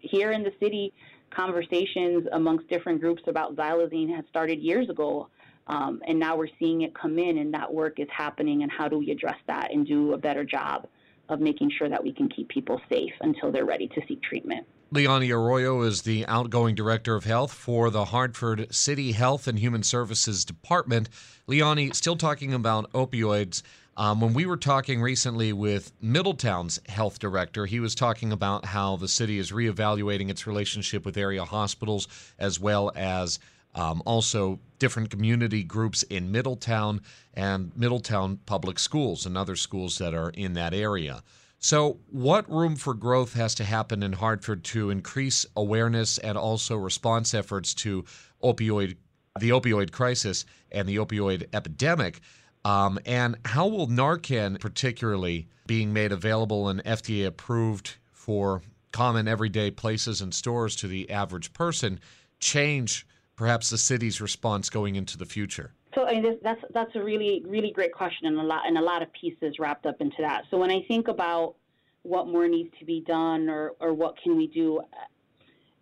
here 0.00 0.32
in 0.32 0.42
the 0.42 0.52
city, 0.60 0.92
conversations 1.30 2.26
amongst 2.32 2.68
different 2.68 3.00
groups 3.00 3.22
about 3.26 3.54
xylazine 3.56 4.14
had 4.14 4.26
started 4.28 4.60
years 4.60 4.88
ago. 4.88 5.28
Um, 5.66 6.00
and 6.06 6.18
now 6.18 6.36
we're 6.36 6.48
seeing 6.58 6.82
it 6.82 6.94
come 6.94 7.18
in, 7.18 7.38
and 7.38 7.54
that 7.54 7.72
work 7.72 8.00
is 8.00 8.08
happening. 8.10 8.62
And 8.62 8.72
how 8.72 8.88
do 8.88 8.98
we 8.98 9.10
address 9.10 9.36
that 9.46 9.72
and 9.72 9.86
do 9.86 10.14
a 10.14 10.18
better 10.18 10.44
job 10.44 10.88
of 11.28 11.40
making 11.40 11.70
sure 11.78 11.88
that 11.88 12.02
we 12.02 12.12
can 12.12 12.28
keep 12.28 12.48
people 12.48 12.80
safe 12.90 13.12
until 13.20 13.52
they're 13.52 13.66
ready 13.66 13.86
to 13.88 14.00
seek 14.08 14.20
treatment? 14.22 14.66
Liany 14.92 15.32
Arroyo 15.32 15.82
is 15.82 16.02
the 16.02 16.26
outgoing 16.26 16.74
director 16.74 17.14
of 17.14 17.22
health 17.22 17.52
for 17.52 17.90
the 17.90 18.06
Hartford 18.06 18.74
City 18.74 19.12
Health 19.12 19.46
and 19.46 19.56
Human 19.56 19.84
Services 19.84 20.44
Department. 20.44 21.08
Leonie, 21.46 21.92
still 21.92 22.16
talking 22.16 22.52
about 22.52 22.90
opioids. 22.92 23.62
Um, 23.96 24.20
when 24.20 24.34
we 24.34 24.46
were 24.46 24.56
talking 24.56 25.00
recently 25.00 25.52
with 25.52 25.92
Middletown's 26.02 26.80
health 26.88 27.20
director, 27.20 27.66
he 27.66 27.78
was 27.78 27.94
talking 27.94 28.32
about 28.32 28.64
how 28.64 28.96
the 28.96 29.06
city 29.06 29.38
is 29.38 29.52
reevaluating 29.52 30.28
its 30.28 30.44
relationship 30.44 31.04
with 31.04 31.16
area 31.16 31.44
hospitals 31.44 32.08
as 32.40 32.58
well 32.58 32.90
as 32.96 33.38
um, 33.74 34.02
also, 34.04 34.58
different 34.80 35.10
community 35.10 35.62
groups 35.62 36.02
in 36.04 36.32
Middletown 36.32 37.02
and 37.34 37.70
Middletown 37.76 38.40
Public 38.46 38.78
Schools 38.78 39.26
and 39.26 39.38
other 39.38 39.54
schools 39.54 39.98
that 39.98 40.14
are 40.14 40.30
in 40.30 40.54
that 40.54 40.74
area. 40.74 41.22
So, 41.62 41.98
what 42.08 42.50
room 42.50 42.74
for 42.74 42.94
growth 42.94 43.34
has 43.34 43.54
to 43.56 43.64
happen 43.64 44.02
in 44.02 44.14
Hartford 44.14 44.64
to 44.64 44.88
increase 44.88 45.44
awareness 45.54 46.16
and 46.16 46.38
also 46.38 46.74
response 46.74 47.34
efforts 47.34 47.74
to 47.74 48.06
opioid, 48.42 48.96
the 49.38 49.50
opioid 49.50 49.92
crisis 49.92 50.46
and 50.72 50.88
the 50.88 50.96
opioid 50.96 51.48
epidemic? 51.52 52.20
Um, 52.64 52.98
and 53.04 53.36
how 53.44 53.66
will 53.66 53.88
Narcan, 53.88 54.58
particularly 54.58 55.48
being 55.66 55.92
made 55.92 56.12
available 56.12 56.70
and 56.70 56.82
FDA 56.84 57.26
approved 57.26 57.96
for 58.10 58.62
common 58.90 59.28
everyday 59.28 59.70
places 59.70 60.22
and 60.22 60.34
stores 60.34 60.74
to 60.76 60.88
the 60.88 61.10
average 61.10 61.52
person, 61.52 62.00
change 62.38 63.06
perhaps 63.36 63.68
the 63.68 63.78
city's 63.78 64.18
response 64.22 64.70
going 64.70 64.96
into 64.96 65.18
the 65.18 65.26
future? 65.26 65.74
So 65.94 66.06
I 66.06 66.20
mean, 66.20 66.38
that's 66.42 66.60
that's 66.72 66.94
a 66.94 67.02
really 67.02 67.42
really 67.46 67.72
great 67.72 67.92
question 67.92 68.26
and 68.26 68.38
a 68.38 68.42
lot 68.42 68.66
and 68.66 68.78
a 68.78 68.82
lot 68.82 69.02
of 69.02 69.08
pieces 69.12 69.58
wrapped 69.58 69.86
up 69.86 70.00
into 70.00 70.16
that. 70.20 70.44
So 70.50 70.58
when 70.58 70.70
I 70.70 70.82
think 70.88 71.08
about 71.08 71.56
what 72.02 72.28
more 72.28 72.48
needs 72.48 72.70
to 72.78 72.84
be 72.84 73.02
done 73.06 73.48
or 73.48 73.72
or 73.80 73.92
what 73.92 74.14
can 74.22 74.36
we 74.36 74.46
do, 74.46 74.80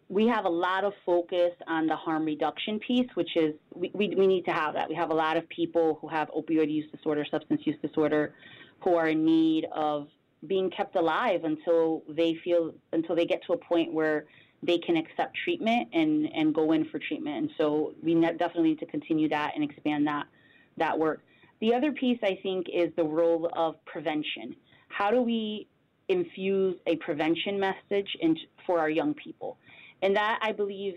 we 0.09 0.27
have 0.27 0.47
a 0.47 0.51
lot 0.51 0.85
of 0.85 0.93
focus 1.05 1.53
on 1.67 1.87
the 1.87 1.97
harm 1.97 2.25
reduction 2.25 2.79
piece, 2.81 3.09
which 3.15 3.37
is 3.37 3.55
we, 3.75 3.91
we, 3.95 4.15
we 4.17 4.27
need 4.27 4.45
to 4.47 4.53
have 4.53 4.75
that. 4.75 4.89
We 4.89 4.95
have 4.95 5.11
a 5.11 5.15
lot 5.15 5.37
of 5.37 5.49
people 5.51 5.99
who 6.01 6.09
have 6.09 6.29
opioid 6.31 6.73
use 6.73 6.91
disorder, 6.91 7.27
substance 7.31 7.61
use 7.65 7.77
disorder, 7.83 8.35
who 8.81 8.95
are 8.95 9.09
in 9.09 9.25
need 9.25 9.67
of 9.75 10.09
being 10.47 10.71
kept 10.71 10.97
alive 10.97 11.45
until 11.45 12.03
they 12.09 12.35
feel 12.43 12.73
until 12.93 13.15
they 13.15 13.27
get 13.27 13.43
to 13.47 13.53
a 13.53 13.59
point 13.59 13.93
where 13.93 14.27
they 14.63 14.79
can 14.79 14.97
accept 14.97 15.37
treatment 15.45 15.89
and, 15.93 16.29
and 16.35 16.55
go 16.55 16.73
in 16.73 16.85
for 16.87 16.99
treatment. 16.99 17.37
And 17.37 17.51
so 17.57 17.95
we 18.03 18.15
definitely 18.15 18.71
need 18.71 18.81
to 18.81 18.87
continue 18.87 19.29
that 19.29 19.53
and 19.55 19.63
expand 19.63 20.07
that, 20.07 20.27
that 20.77 20.99
work. 20.99 21.23
The 21.61 21.75
other 21.75 21.93
piece, 21.93 22.19
I 22.23 22.39
think, 22.43 22.67
is 22.73 22.91
the 22.97 23.05
role 23.05 23.51
of 23.55 23.85
prevention. 23.85 24.55
How 24.89 25.11
do 25.11 25.23
we 25.23 25.69
infuse 26.09 26.77
a 26.87 26.97
prevention 26.97 27.59
message 27.59 28.09
in, 28.21 28.37
for 28.67 28.79
our 28.79 28.91
young 28.91 29.15
people? 29.15 29.59
And 30.03 30.17
that, 30.17 30.39
I 30.43 30.53
believe, 30.53 30.95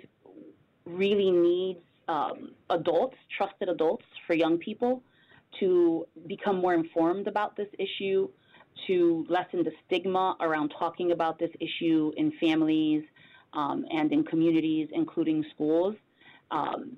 really 0.85 1.31
needs 1.31 1.79
um, 2.07 2.51
adults, 2.69 3.17
trusted 3.37 3.69
adults 3.69 4.05
for 4.27 4.33
young 4.33 4.57
people, 4.57 5.03
to 5.59 6.07
become 6.27 6.57
more 6.57 6.73
informed 6.73 7.27
about 7.27 7.55
this 7.57 7.67
issue, 7.77 8.27
to 8.87 9.25
lessen 9.29 9.63
the 9.63 9.71
stigma 9.85 10.35
around 10.39 10.73
talking 10.77 11.11
about 11.11 11.37
this 11.37 11.51
issue 11.59 12.11
in 12.17 12.31
families, 12.39 13.03
um, 13.53 13.85
and 13.91 14.11
in 14.11 14.23
communities, 14.23 14.89
including 14.93 15.45
schools. 15.53 15.95
Um, 16.51 16.97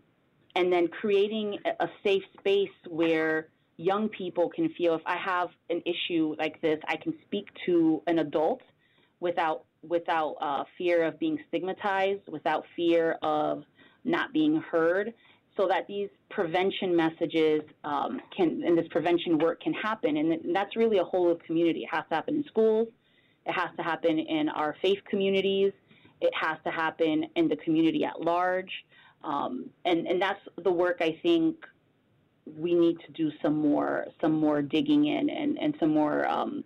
and 0.55 0.71
then 0.71 0.87
creating 0.87 1.57
a 1.79 1.87
safe 2.03 2.23
space 2.39 2.69
where 2.87 3.47
young 3.77 4.07
people 4.09 4.49
can 4.49 4.69
feel 4.69 4.95
if 4.95 5.01
I 5.05 5.17
have 5.17 5.49
an 5.69 5.81
issue 5.85 6.35
like 6.37 6.61
this, 6.61 6.79
I 6.87 6.95
can 6.95 7.13
speak 7.25 7.47
to 7.65 8.01
an 8.07 8.19
adult 8.19 8.61
without 9.19 9.65
without 9.81 10.35
uh, 10.39 10.63
fear 10.77 11.03
of 11.03 11.19
being 11.19 11.37
stigmatized, 11.49 12.21
without 12.29 12.65
fear 12.75 13.17
of 13.21 13.63
not 14.05 14.31
being 14.31 14.61
heard, 14.71 15.13
so 15.57 15.67
that 15.67 15.87
these 15.87 16.09
prevention 16.29 16.95
messages 16.95 17.61
um, 17.83 18.21
can 18.35 18.63
and 18.65 18.77
this 18.77 18.87
prevention 18.91 19.37
work 19.39 19.61
can 19.61 19.73
happen. 19.73 20.17
And 20.17 20.55
that's 20.55 20.75
really 20.75 20.99
a 20.99 21.03
whole 21.03 21.31
of 21.31 21.39
community. 21.43 21.83
It 21.83 21.89
has 21.91 22.03
to 22.09 22.15
happen 22.15 22.35
in 22.35 22.43
schools. 22.45 22.87
It 23.45 23.51
has 23.53 23.69
to 23.77 23.83
happen 23.83 24.19
in 24.19 24.49
our 24.49 24.75
faith 24.81 24.99
communities. 25.09 25.73
It 26.23 26.33
has 26.33 26.57
to 26.63 26.71
happen 26.71 27.25
in 27.35 27.47
the 27.47 27.57
community 27.57 28.03
at 28.05 28.21
large. 28.21 28.71
Um, 29.23 29.69
and, 29.85 30.07
and 30.07 30.21
that's 30.21 30.39
the 30.63 30.71
work 30.71 30.97
I 30.99 31.17
think 31.21 31.55
we 32.45 32.73
need 32.73 32.97
to 33.05 33.11
do 33.13 33.31
some 33.41 33.57
more 33.57 34.07
some 34.19 34.33
more 34.33 34.61
digging 34.61 35.05
in 35.05 35.29
and, 35.29 35.57
and 35.57 35.75
some 35.79 35.91
more 35.93 36.27
um, 36.27 36.63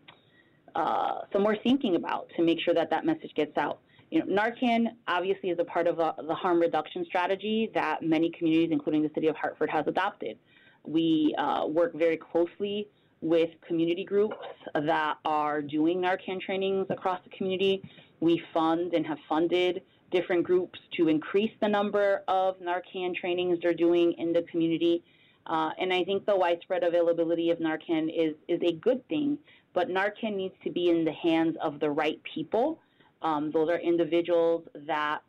uh, 0.75 1.21
some 1.31 1.41
more 1.43 1.55
thinking 1.63 1.95
about 1.95 2.29
to 2.35 2.43
make 2.43 2.59
sure 2.59 2.73
that 2.73 2.89
that 2.89 3.05
message 3.05 3.33
gets 3.35 3.57
out. 3.57 3.79
You 4.11 4.23
know, 4.23 4.41
Narcan 4.41 4.87
obviously 5.07 5.49
is 5.49 5.59
a 5.59 5.63
part 5.63 5.87
of 5.87 5.99
a, 5.99 6.15
the 6.27 6.33
harm 6.35 6.59
reduction 6.59 7.03
strategy 7.05 7.69
that 7.73 8.01
many 8.01 8.29
communities, 8.31 8.69
including 8.71 9.03
the 9.03 9.11
city 9.13 9.27
of 9.27 9.35
Hartford, 9.35 9.69
has 9.69 9.85
adopted. 9.87 10.37
We 10.83 11.35
uh, 11.37 11.65
work 11.67 11.93
very 11.93 12.17
closely 12.17 12.87
with 13.21 13.49
community 13.67 14.05
groups 14.05 14.37
that 14.73 15.17
are 15.25 15.61
doing 15.61 15.99
Narcan 15.99 16.39
trainings 16.39 16.87
across 16.89 17.19
the 17.23 17.35
community. 17.35 17.81
We 18.19 18.41
fund 18.53 18.93
and 18.93 19.05
have 19.05 19.17
funded 19.29 19.83
different 20.11 20.43
groups 20.43 20.79
to 20.95 21.07
increase 21.09 21.51
the 21.61 21.67
number 21.67 22.23
of 22.27 22.59
Narcan 22.59 23.15
trainings 23.15 23.59
they're 23.61 23.73
doing 23.73 24.13
in 24.13 24.33
the 24.33 24.43
community. 24.43 25.03
Uh, 25.45 25.71
and 25.79 25.93
I 25.93 26.03
think 26.03 26.25
the 26.25 26.35
widespread 26.35 26.83
availability 26.83 27.49
of 27.51 27.59
Narcan 27.59 28.09
is, 28.09 28.35
is 28.47 28.59
a 28.63 28.73
good 28.73 29.07
thing, 29.07 29.37
but 29.73 29.89
Narcan 29.89 30.35
needs 30.35 30.55
to 30.63 30.71
be 30.71 30.89
in 30.89 31.05
the 31.05 31.11
hands 31.11 31.55
of 31.61 31.79
the 31.79 31.89
right 31.89 32.19
people. 32.23 32.79
Um, 33.21 33.51
those 33.51 33.69
are 33.69 33.79
individuals 33.79 34.63
that 34.87 35.19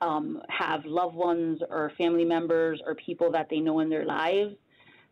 um, 0.00 0.40
have 0.48 0.84
loved 0.84 1.14
ones 1.14 1.60
or 1.70 1.92
family 1.96 2.24
members 2.24 2.80
or 2.84 2.94
people 2.94 3.30
that 3.32 3.48
they 3.48 3.60
know 3.60 3.80
in 3.80 3.88
their 3.88 4.04
lives 4.04 4.54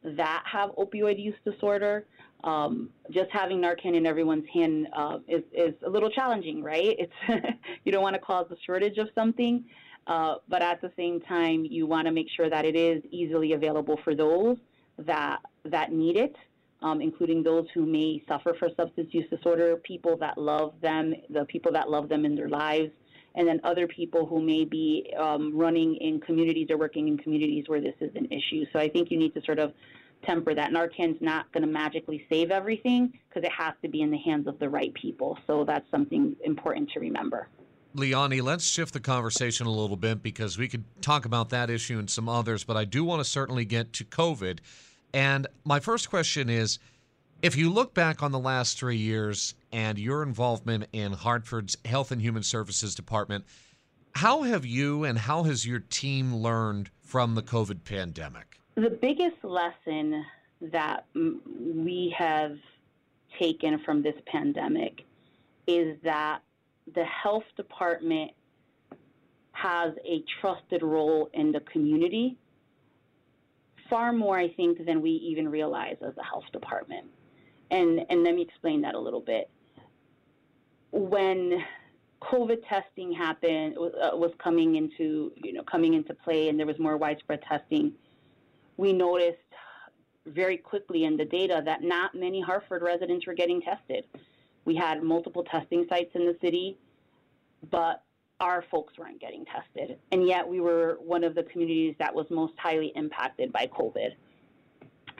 that 0.04 0.42
have 0.50 0.70
opioid 0.70 1.22
use 1.22 1.36
disorder. 1.44 2.06
Um, 2.44 2.90
just 3.10 3.30
having 3.30 3.60
Narcan 3.60 3.94
in 3.94 4.04
everyone's 4.04 4.46
hand 4.52 4.88
uh, 4.96 5.18
is, 5.28 5.42
is 5.52 5.74
a 5.86 5.88
little 5.88 6.10
challenging, 6.10 6.62
right? 6.62 6.96
It's 6.98 7.46
you 7.84 7.92
don't 7.92 8.02
want 8.02 8.14
to 8.14 8.20
cause 8.20 8.46
a 8.50 8.56
shortage 8.66 8.98
of 8.98 9.08
something, 9.14 9.64
uh, 10.06 10.36
but 10.48 10.62
at 10.62 10.80
the 10.80 10.90
same 10.96 11.20
time, 11.20 11.64
you 11.64 11.86
want 11.86 12.06
to 12.06 12.12
make 12.12 12.26
sure 12.36 12.50
that 12.50 12.64
it 12.64 12.74
is 12.74 13.02
easily 13.10 13.52
available 13.52 13.98
for 14.02 14.14
those 14.14 14.56
that 14.98 15.38
that 15.64 15.92
need 15.92 16.16
it, 16.16 16.34
um, 16.82 17.00
including 17.00 17.42
those 17.42 17.66
who 17.74 17.86
may 17.86 18.22
suffer 18.26 18.54
for 18.58 18.68
substance 18.76 19.08
use 19.12 19.28
disorder, 19.30 19.76
people 19.76 20.16
that 20.16 20.36
love 20.36 20.74
them, 20.82 21.14
the 21.30 21.44
people 21.44 21.72
that 21.72 21.88
love 21.88 22.08
them 22.08 22.24
in 22.24 22.34
their 22.34 22.48
lives, 22.48 22.90
and 23.34 23.46
then 23.46 23.60
other 23.64 23.86
people 23.86 24.26
who 24.26 24.42
may 24.42 24.64
be 24.64 25.12
um, 25.18 25.56
running 25.56 25.96
in 25.96 26.20
communities 26.20 26.68
or 26.70 26.76
working 26.76 27.08
in 27.08 27.16
communities 27.16 27.64
where 27.68 27.80
this 27.80 27.94
is 28.00 28.10
an 28.16 28.26
issue. 28.26 28.64
So 28.72 28.78
I 28.78 28.88
think 28.88 29.10
you 29.10 29.18
need 29.18 29.34
to 29.34 29.42
sort 29.42 29.58
of 29.58 29.72
temper 30.24 30.54
that. 30.54 30.70
Narcan's 30.70 31.20
not 31.20 31.50
going 31.52 31.66
to 31.66 31.72
magically 31.72 32.26
save 32.30 32.50
everything 32.50 33.12
because 33.28 33.44
it 33.44 33.52
has 33.52 33.74
to 33.82 33.88
be 33.88 34.02
in 34.02 34.10
the 34.10 34.18
hands 34.18 34.46
of 34.46 34.58
the 34.58 34.68
right 34.68 34.92
people. 34.94 35.38
So 35.46 35.64
that's 35.64 35.88
something 35.90 36.36
important 36.44 36.90
to 36.90 37.00
remember. 37.00 37.48
Liany, 37.94 38.42
let's 38.42 38.64
shift 38.64 38.94
the 38.94 39.00
conversation 39.00 39.66
a 39.66 39.70
little 39.70 39.96
bit 39.96 40.22
because 40.22 40.56
we 40.56 40.66
could 40.68 40.84
talk 41.02 41.24
about 41.26 41.50
that 41.50 41.68
issue 41.68 41.98
and 41.98 42.08
some 42.08 42.28
others, 42.28 42.64
but 42.64 42.76
I 42.76 42.84
do 42.84 43.04
want 43.04 43.20
to 43.20 43.24
certainly 43.24 43.64
get 43.64 43.92
to 43.94 44.04
COVID. 44.04 44.60
And 45.12 45.46
my 45.64 45.78
first 45.78 46.08
question 46.08 46.48
is 46.48 46.78
if 47.42 47.56
you 47.56 47.70
look 47.70 47.92
back 47.92 48.22
on 48.22 48.32
the 48.32 48.38
last 48.38 48.78
three 48.78 48.96
years 48.96 49.54
and 49.72 49.98
your 49.98 50.22
involvement 50.22 50.86
in 50.92 51.12
Hartford's 51.12 51.76
Health 51.84 52.12
and 52.12 52.22
Human 52.22 52.42
Services 52.42 52.94
Department, 52.94 53.44
how 54.14 54.42
have 54.42 54.64
you 54.64 55.04
and 55.04 55.18
how 55.18 55.42
has 55.42 55.66
your 55.66 55.80
team 55.80 56.34
learned 56.34 56.90
from 57.02 57.34
the 57.34 57.42
COVID 57.42 57.84
pandemic? 57.84 58.58
The 58.74 58.90
biggest 58.90 59.42
lesson 59.42 60.24
that 60.62 61.04
we 61.14 62.14
have 62.16 62.56
taken 63.38 63.78
from 63.84 64.02
this 64.02 64.14
pandemic 64.26 65.04
is 65.66 65.98
that 66.04 66.40
the 66.94 67.04
health 67.04 67.44
department 67.56 68.32
has 69.52 69.92
a 70.06 70.24
trusted 70.40 70.82
role 70.82 71.28
in 71.34 71.52
the 71.52 71.60
community, 71.60 72.38
far 73.90 74.12
more, 74.12 74.38
I 74.38 74.48
think, 74.48 74.84
than 74.86 75.02
we 75.02 75.10
even 75.10 75.48
realize 75.48 75.96
as 76.00 76.16
a 76.16 76.24
health 76.24 76.44
department. 76.52 77.06
And, 77.70 78.00
and 78.08 78.24
let 78.24 78.34
me 78.34 78.42
explain 78.42 78.80
that 78.82 78.94
a 78.94 78.98
little 78.98 79.20
bit. 79.20 79.50
When 80.90 81.62
COVID 82.22 82.66
testing 82.68 83.12
happened, 83.12 83.76
uh, 83.76 84.16
was 84.16 84.32
coming 84.42 84.76
into, 84.76 85.32
you 85.36 85.52
know, 85.52 85.62
coming 85.62 85.94
into 85.94 86.14
play 86.14 86.48
and 86.48 86.58
there 86.58 86.66
was 86.66 86.78
more 86.78 86.96
widespread 86.96 87.42
testing, 87.42 87.92
we 88.76 88.92
noticed 88.92 89.38
very 90.26 90.56
quickly 90.56 91.04
in 91.04 91.16
the 91.16 91.24
data 91.24 91.62
that 91.64 91.82
not 91.82 92.14
many 92.14 92.40
Hartford 92.40 92.82
residents 92.82 93.26
were 93.26 93.34
getting 93.34 93.60
tested. 93.60 94.04
We 94.64 94.76
had 94.76 95.02
multiple 95.02 95.42
testing 95.44 95.86
sites 95.88 96.10
in 96.14 96.24
the 96.24 96.36
city, 96.40 96.78
but 97.70 98.04
our 98.40 98.64
folks 98.70 98.98
weren't 98.98 99.20
getting 99.20 99.44
tested. 99.44 99.98
And 100.10 100.26
yet 100.26 100.46
we 100.46 100.60
were 100.60 100.98
one 101.00 101.24
of 101.24 101.34
the 101.34 101.44
communities 101.44 101.94
that 101.98 102.14
was 102.14 102.26
most 102.30 102.54
highly 102.58 102.92
impacted 102.94 103.52
by 103.52 103.68
COVID. 103.68 104.10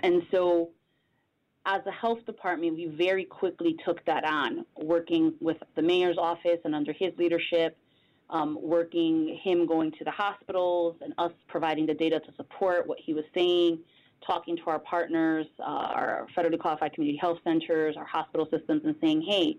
And 0.03 0.23
so 0.31 0.71
as 1.67 1.81
a 1.87 1.93
health 1.93 2.25
department, 2.27 2.75
we 2.75 2.87
very 2.87 3.25
quickly 3.25 3.77
took 3.85 4.05
that 4.07 4.25
on, 4.25 4.65
working 4.77 5.35
with 5.41 5.59
the 5.77 5.83
mayor's 5.83 6.19
office 6.19 6.59
and 6.65 6.75
under 6.75 6.93
his 6.93 7.13
leadership, 7.17 7.77
um, 8.33 8.59
working 8.61 9.39
him 9.43 9.67
going 9.67 9.93
to 9.93 10.05
the 10.05 10.11
hospitals 10.11 10.97
and 11.03 11.13
us 11.19 11.33
providing 11.49 11.87
the 11.87 11.95
data 11.95 12.19
to 12.19 12.35
support 12.37 12.87
what 12.87 12.99
he 12.99 13.13
was 13.15 13.25
saying, 13.35 13.79
talking 14.27 14.57
to 14.57 14.63
our 14.67 14.79
partners, 14.79 15.47
uh, 15.61 15.63
our 15.63 16.27
federally 16.37 16.59
qualified 16.59 16.93
community 16.95 17.19
health 17.19 17.39
centers, 17.45 17.97
our 17.97 18.07
hospital 18.07 18.49
systems, 18.51 18.83
and 18.85 18.97
saying, 19.01 19.23
hey, 19.23 19.57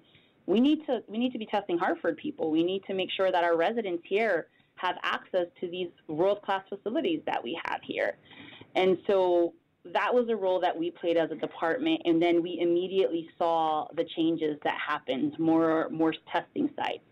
we 0.48 0.60
need 0.60 0.86
to 0.88 1.02
we 1.08 1.18
need 1.18 1.32
to 1.32 1.38
be 1.38 1.46
testing 1.46 1.78
Hartford 1.78 2.18
people. 2.18 2.52
We 2.52 2.64
need 2.64 2.84
to 2.86 2.94
make 2.94 3.10
sure 3.16 3.32
that 3.32 3.44
our 3.44 3.56
residents 3.56 4.04
here 4.06 4.48
have 4.76 4.96
access 5.04 5.46
to 5.62 5.70
these 5.70 5.90
world 6.08 6.42
class 6.42 6.64
facilities 6.68 7.22
that 7.26 7.42
we 7.42 7.58
have 7.66 7.80
here. 7.84 8.18
And 8.76 8.98
so 9.08 9.54
that 9.86 10.14
was 10.14 10.28
a 10.30 10.36
role 10.36 10.60
that 10.62 10.78
we 10.78 10.92
played 10.92 11.18
as 11.18 11.30
a 11.32 11.36
department 11.36 12.02
and 12.06 12.22
then 12.22 12.42
we 12.42 12.58
immediately 12.60 13.30
saw 13.38 13.88
the 13.96 14.06
changes 14.16 14.58
that 14.64 14.78
happened, 14.86 15.38
more 15.38 15.90
more 15.90 16.14
testing 16.32 16.70
sites, 16.76 17.04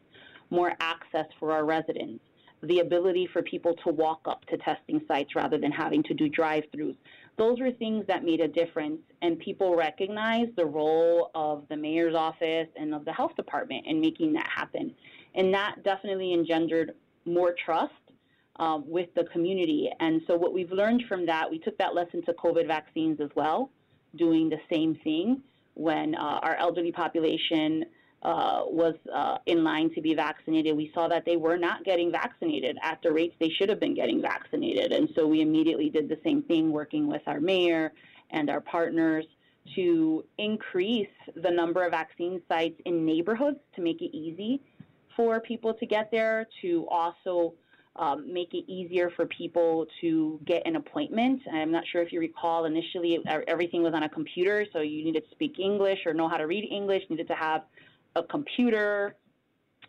more 0.52 0.74
access 0.80 1.26
for 1.40 1.52
our 1.52 1.66
residents, 1.66 2.24
the 2.62 2.80
ability 2.80 3.28
for 3.34 3.42
people 3.42 3.74
to 3.84 3.92
walk 3.92 4.22
up 4.26 4.46
to 4.46 4.58
testing 4.58 5.02
sites 5.08 5.36
rather 5.36 5.58
than 5.58 5.72
having 5.72 6.04
to 6.04 6.14
do 6.14 6.30
drive-throughs 6.30 6.96
those 7.38 7.60
were 7.60 7.72
things 7.72 8.06
that 8.08 8.24
made 8.24 8.42
a 8.42 8.48
difference, 8.48 9.00
and 9.22 9.40
people 9.40 9.76
recognized 9.76 10.56
the 10.56 10.66
role 10.66 11.32
of 11.34 11.64
the 11.70 11.76
mayor's 11.76 12.16
office 12.16 12.68
and 12.76 12.94
of 12.94 13.06
the 13.06 13.12
health 13.12 13.36
department 13.36 13.86
in 13.88 14.00
making 14.00 14.34
that 14.34 14.48
happen. 14.54 14.94
And 15.36 15.54
that 15.54 15.78
definitely 15.84 16.34
engendered 16.34 16.94
more 17.26 17.56
trust 17.66 17.94
um, 18.58 18.84
with 18.86 19.10
the 19.16 19.24
community. 19.26 19.90
And 20.00 20.22
so, 20.28 20.36
what 20.36 20.54
we've 20.54 20.72
learned 20.72 21.04
from 21.08 21.26
that, 21.26 21.50
we 21.50 21.58
took 21.58 21.78
that 21.78 21.96
lesson 21.96 22.24
to 22.26 22.34
COVID 22.34 22.68
vaccines 22.68 23.20
as 23.22 23.30
well, 23.36 23.72
doing 24.18 24.50
the 24.50 24.60
same 24.72 24.96
thing 25.04 25.42
when 25.74 26.16
uh, 26.16 26.40
our 26.44 26.56
elderly 26.58 26.92
population 26.92 27.86
uh, 28.24 28.62
was 28.68 28.96
uh, 29.14 29.38
in 29.48 29.64
line 29.64 29.94
to 29.96 30.02
be 30.02 30.14
vaccinated, 30.14 30.78
we 30.78 30.92
saw 30.94 31.08
that 31.08 31.26
they 31.26 31.38
were 31.38 31.58
not 31.58 31.84
getting 31.84 32.12
vaccinated 32.12 32.78
at 32.84 33.00
the 33.02 33.12
rates 33.12 33.36
they 33.40 33.50
should 33.50 33.70
have 33.70 33.80
been 33.80 33.96
getting 33.96 34.22
vaccinated. 34.22 34.92
And 34.92 35.10
so 35.16 35.26
we 35.26 35.42
immediately 35.42 35.90
did 35.90 36.08
the 36.08 36.20
same 36.24 36.44
thing, 36.44 36.72
working 36.72 37.08
with 37.08 37.24
our 37.26 37.40
mayor 37.40 37.94
and 38.30 38.50
our 38.50 38.62
partners 38.62 39.26
to 39.76 40.24
increase 40.38 41.08
the 41.36 41.50
number 41.50 41.86
of 41.86 41.92
vaccine 41.92 42.42
sites 42.48 42.80
in 42.86 43.06
neighborhoods 43.06 43.60
to 43.76 43.82
make 43.82 44.02
it 44.02 44.16
easy 44.16 44.62
for 45.16 45.40
people 45.40 45.74
to 45.74 45.86
get 45.86 46.10
there, 46.12 46.48
to 46.62 46.88
also 46.90 47.54
um, 47.98 48.32
make 48.32 48.54
it 48.54 48.64
easier 48.72 49.12
for 49.16 49.26
people 49.26 49.86
to 50.00 50.40
get 50.46 50.66
an 50.66 50.78
appointment. 50.78 51.42
I'm 51.52 51.72
not 51.72 51.84
sure 51.92 52.02
if 52.02 52.12
you 52.12 52.20
recall, 52.20 52.66
initially 52.66 53.20
everything 53.48 53.84
was 53.84 53.94
on 53.94 54.04
a 54.04 54.10
computer, 54.10 54.66
so 54.72 54.80
you 54.80 55.04
needed 55.04 55.24
to 55.26 55.32
speak 55.32 55.60
English 55.60 56.00
or 56.06 56.14
know 56.14 56.30
how 56.30 56.38
to 56.38 56.48
read 56.48 56.68
English, 56.72 57.04
needed 57.10 57.28
to 57.28 57.36
have 57.36 57.64
a 58.16 58.24
computer 58.24 59.16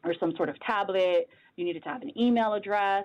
or 0.04 0.14
some 0.18 0.34
sort 0.36 0.48
of 0.48 0.58
tablet. 0.60 1.28
You 1.56 1.64
needed 1.64 1.82
to 1.84 1.88
have 1.88 2.02
an 2.02 2.18
email 2.18 2.54
address. 2.54 3.04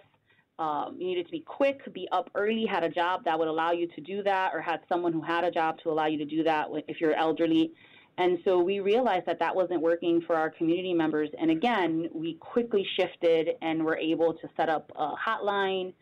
Um, 0.59 0.95
you 0.97 1.07
needed 1.07 1.25
to 1.27 1.31
be 1.31 1.41
quick, 1.41 1.81
be 1.93 2.07
up 2.11 2.31
early, 2.33 2.65
had 2.65 2.83
a 2.83 2.89
job 2.89 3.23
that 3.25 3.37
would 3.37 3.47
allow 3.47 3.71
you 3.71 3.87
to 3.89 4.01
do 4.01 4.23
that, 4.23 4.51
or 4.55 4.61
had 4.61 4.79
someone 4.89 5.13
who 5.13 5.21
had 5.21 5.43
a 5.43 5.51
job 5.51 5.77
to 5.83 5.91
allow 5.91 6.07
you 6.07 6.17
to 6.17 6.25
do 6.25 6.43
that 6.43 6.67
if 6.87 6.99
you're 6.99 7.13
elderly. 7.13 7.73
And 8.17 8.39
so 8.43 8.59
we 8.59 8.79
realized 8.79 9.27
that 9.27 9.37
that 9.37 9.55
wasn't 9.55 9.81
working 9.81 10.21
for 10.25 10.35
our 10.35 10.49
community 10.49 10.95
members. 10.95 11.29
And 11.39 11.51
again, 11.51 12.09
we 12.11 12.33
quickly 12.35 12.83
shifted 12.99 13.49
and 13.61 13.83
were 13.83 13.97
able 13.97 14.33
to 14.33 14.49
set 14.57 14.69
up 14.69 14.91
a 14.95 15.11
hotline 15.15 15.93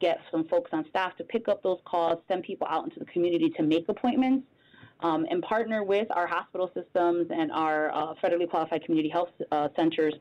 get 0.00 0.18
some 0.30 0.48
folks 0.48 0.70
on 0.72 0.84
staff 0.88 1.16
to 1.18 1.24
pick 1.24 1.48
up 1.48 1.62
those 1.62 1.78
calls, 1.84 2.18
send 2.26 2.42
people 2.42 2.66
out 2.68 2.84
into 2.84 2.98
the 2.98 3.04
community 3.06 3.50
to 3.50 3.62
make 3.62 3.88
appointments, 3.88 4.46
um, 5.02 5.26
and 5.30 5.42
partner 5.42 5.82
with 5.82 6.08
our 6.10 6.26
hospital 6.26 6.70
systems 6.74 7.28
and 7.30 7.50
our 7.52 7.90
uh, 7.94 8.14
federally 8.22 8.48
qualified 8.48 8.84
community 8.84 9.08
health 9.08 9.30
uh, 9.50 9.68
centers 9.76 10.14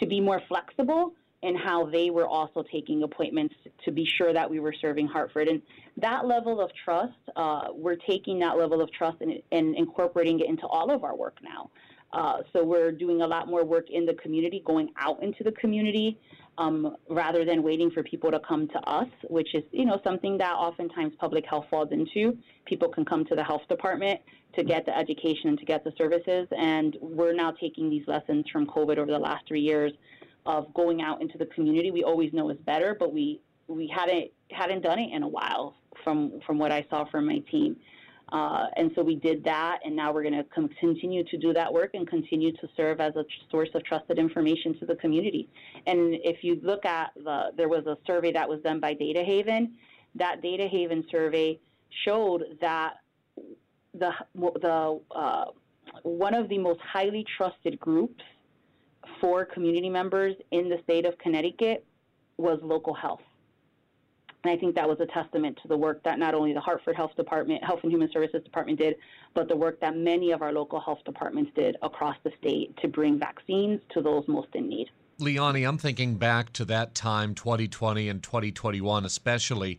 to 0.00 0.06
be 0.06 0.20
more 0.20 0.40
flexible 0.48 1.12
in 1.42 1.54
how 1.54 1.84
they 1.84 2.08
were 2.08 2.26
also 2.26 2.64
taking 2.72 3.02
appointments 3.02 3.54
to 3.84 3.90
be 3.90 4.06
sure 4.06 4.32
that 4.32 4.50
we 4.50 4.60
were 4.60 4.72
serving 4.72 5.06
Hartford. 5.06 5.46
And 5.46 5.60
that 5.98 6.26
level 6.26 6.60
of 6.60 6.70
trust, 6.74 7.12
uh, 7.36 7.68
we're 7.72 7.96
taking 7.96 8.38
that 8.38 8.56
level 8.56 8.80
of 8.80 8.90
trust 8.90 9.18
and, 9.20 9.42
and, 9.52 9.76
incorporating 9.76 10.40
it 10.40 10.48
into 10.48 10.66
all 10.66 10.90
of 10.90 11.04
our 11.04 11.14
work 11.14 11.36
now. 11.42 11.70
Uh, 12.14 12.38
so 12.52 12.64
we're 12.64 12.92
doing 12.92 13.20
a 13.20 13.26
lot 13.26 13.46
more 13.46 13.62
work 13.62 13.90
in 13.90 14.06
the 14.06 14.14
community, 14.14 14.62
going 14.64 14.88
out 14.96 15.22
into 15.22 15.44
the 15.44 15.52
community, 15.52 16.18
um, 16.58 16.96
rather 17.08 17.44
than 17.44 17.62
waiting 17.62 17.90
for 17.90 18.02
people 18.02 18.30
to 18.30 18.40
come 18.40 18.68
to 18.68 18.78
us, 18.80 19.08
which 19.28 19.54
is, 19.54 19.62
you 19.72 19.84
know, 19.84 20.00
something 20.04 20.38
that 20.38 20.52
oftentimes 20.52 21.14
public 21.18 21.44
health 21.46 21.66
falls 21.70 21.88
into. 21.90 22.36
People 22.64 22.88
can 22.88 23.04
come 23.04 23.24
to 23.26 23.34
the 23.34 23.44
health 23.44 23.62
department 23.68 24.20
to 24.56 24.62
get 24.62 24.86
the 24.86 24.96
education 24.96 25.48
and 25.48 25.58
to 25.58 25.64
get 25.64 25.82
the 25.82 25.92
services, 25.98 26.46
and 26.56 26.96
we're 27.00 27.32
now 27.34 27.50
taking 27.50 27.90
these 27.90 28.06
lessons 28.06 28.44
from 28.52 28.66
COVID 28.66 28.98
over 28.98 29.10
the 29.10 29.18
last 29.18 29.46
three 29.48 29.60
years 29.60 29.92
of 30.46 30.72
going 30.74 31.02
out 31.02 31.20
into 31.20 31.38
the 31.38 31.46
community. 31.46 31.90
We 31.90 32.04
always 32.04 32.32
know 32.32 32.50
is 32.50 32.58
better, 32.58 32.96
but 32.98 33.12
we 33.12 33.40
we 33.66 33.90
hadn't 33.94 34.30
hadn't 34.50 34.82
done 34.82 34.98
it 34.98 35.12
in 35.12 35.22
a 35.22 35.28
while 35.28 35.74
from 36.04 36.40
from 36.46 36.58
what 36.58 36.70
I 36.70 36.86
saw 36.90 37.04
from 37.10 37.26
my 37.26 37.38
team. 37.50 37.76
Uh, 38.32 38.66
and 38.76 38.90
so 38.94 39.02
we 39.02 39.16
did 39.16 39.44
that, 39.44 39.80
and 39.84 39.94
now 39.94 40.12
we're 40.12 40.22
going 40.22 40.34
to 40.34 40.46
continue 40.78 41.22
to 41.24 41.36
do 41.36 41.52
that 41.52 41.72
work 41.72 41.90
and 41.94 42.08
continue 42.08 42.52
to 42.52 42.68
serve 42.76 43.00
as 43.00 43.14
a 43.16 43.24
source 43.50 43.68
of 43.74 43.84
trusted 43.84 44.18
information 44.18 44.78
to 44.78 44.86
the 44.86 44.96
community. 44.96 45.48
And 45.86 46.14
if 46.24 46.42
you 46.42 46.58
look 46.62 46.84
at 46.84 47.10
the, 47.16 47.52
there 47.56 47.68
was 47.68 47.86
a 47.86 47.96
survey 48.06 48.32
that 48.32 48.48
was 48.48 48.60
done 48.62 48.80
by 48.80 48.94
Data 48.94 49.22
Haven. 49.22 49.74
That 50.14 50.42
Data 50.42 50.66
Haven 50.68 51.04
survey 51.10 51.58
showed 52.04 52.44
that 52.60 52.94
the 53.94 54.10
the 54.32 55.00
uh, 55.14 55.44
one 56.02 56.34
of 56.34 56.48
the 56.48 56.58
most 56.58 56.80
highly 56.80 57.24
trusted 57.36 57.78
groups 57.78 58.22
for 59.20 59.44
community 59.44 59.90
members 59.90 60.34
in 60.50 60.68
the 60.68 60.78
state 60.82 61.04
of 61.04 61.16
Connecticut 61.18 61.84
was 62.36 62.58
local 62.62 62.94
health. 62.94 63.20
And 64.44 64.52
I 64.52 64.56
think 64.58 64.74
that 64.74 64.86
was 64.86 65.00
a 65.00 65.06
testament 65.06 65.58
to 65.62 65.68
the 65.68 65.76
work 65.76 66.02
that 66.04 66.18
not 66.18 66.34
only 66.34 66.52
the 66.52 66.60
Hartford 66.60 66.96
Health 66.96 67.16
Department, 67.16 67.64
Health 67.64 67.80
and 67.82 67.90
Human 67.90 68.10
Services 68.12 68.44
Department 68.44 68.78
did, 68.78 68.96
but 69.34 69.48
the 69.48 69.56
work 69.56 69.80
that 69.80 69.96
many 69.96 70.32
of 70.32 70.42
our 70.42 70.52
local 70.52 70.78
health 70.78 70.98
departments 71.06 71.50
did 71.56 71.76
across 71.80 72.16
the 72.24 72.30
state 72.38 72.76
to 72.82 72.88
bring 72.88 73.18
vaccines 73.18 73.80
to 73.94 74.02
those 74.02 74.24
most 74.28 74.48
in 74.54 74.68
need. 74.68 74.90
Liany, 75.18 75.66
I'm 75.66 75.78
thinking 75.78 76.16
back 76.16 76.52
to 76.54 76.66
that 76.66 76.94
time, 76.94 77.34
2020 77.34 78.08
and 78.08 78.22
2021 78.22 79.06
especially. 79.06 79.78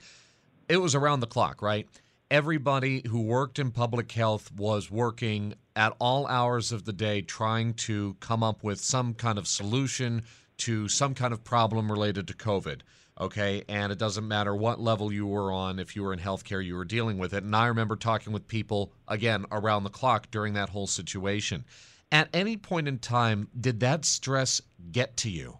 It 0.67 0.77
was 0.77 0.95
around 0.95 1.19
the 1.19 1.27
clock, 1.27 1.61
right? 1.61 1.87
Everybody 2.31 3.03
who 3.07 3.21
worked 3.21 3.59
in 3.59 3.69
public 3.69 4.11
health 4.11 4.51
was 4.51 4.89
working 4.89 5.53
at 5.75 5.93
all 5.99 6.25
hours 6.25 6.71
of 6.71 6.85
the 6.85 6.93
day 6.93 7.21
trying 7.21 7.75
to 7.75 8.15
come 8.19 8.41
up 8.41 8.63
with 8.63 8.79
some 8.79 9.13
kind 9.13 9.37
of 9.37 9.47
solution 9.47 10.23
to 10.57 10.87
some 10.87 11.13
kind 11.13 11.33
of 11.33 11.43
problem 11.43 11.91
related 11.91 12.27
to 12.29 12.33
COVID 12.33 12.79
okay? 13.19 13.63
And 13.67 13.91
it 13.91 13.97
doesn't 13.97 14.27
matter 14.27 14.55
what 14.55 14.79
level 14.79 15.11
you 15.11 15.25
were 15.25 15.51
on, 15.51 15.79
if 15.79 15.95
you 15.95 16.03
were 16.03 16.13
in 16.13 16.19
healthcare, 16.19 16.63
you 16.63 16.75
were 16.75 16.85
dealing 16.85 17.17
with 17.17 17.33
it. 17.33 17.43
And 17.43 17.55
I 17.55 17.67
remember 17.67 17.95
talking 17.95 18.33
with 18.33 18.47
people, 18.47 18.93
again, 19.07 19.45
around 19.51 19.83
the 19.83 19.89
clock 19.89 20.29
during 20.31 20.53
that 20.53 20.69
whole 20.69 20.87
situation. 20.87 21.65
At 22.11 22.29
any 22.33 22.57
point 22.57 22.87
in 22.87 22.99
time, 22.99 23.49
did 23.59 23.79
that 23.79 24.05
stress 24.05 24.61
get 24.91 25.17
to 25.17 25.29
you? 25.29 25.59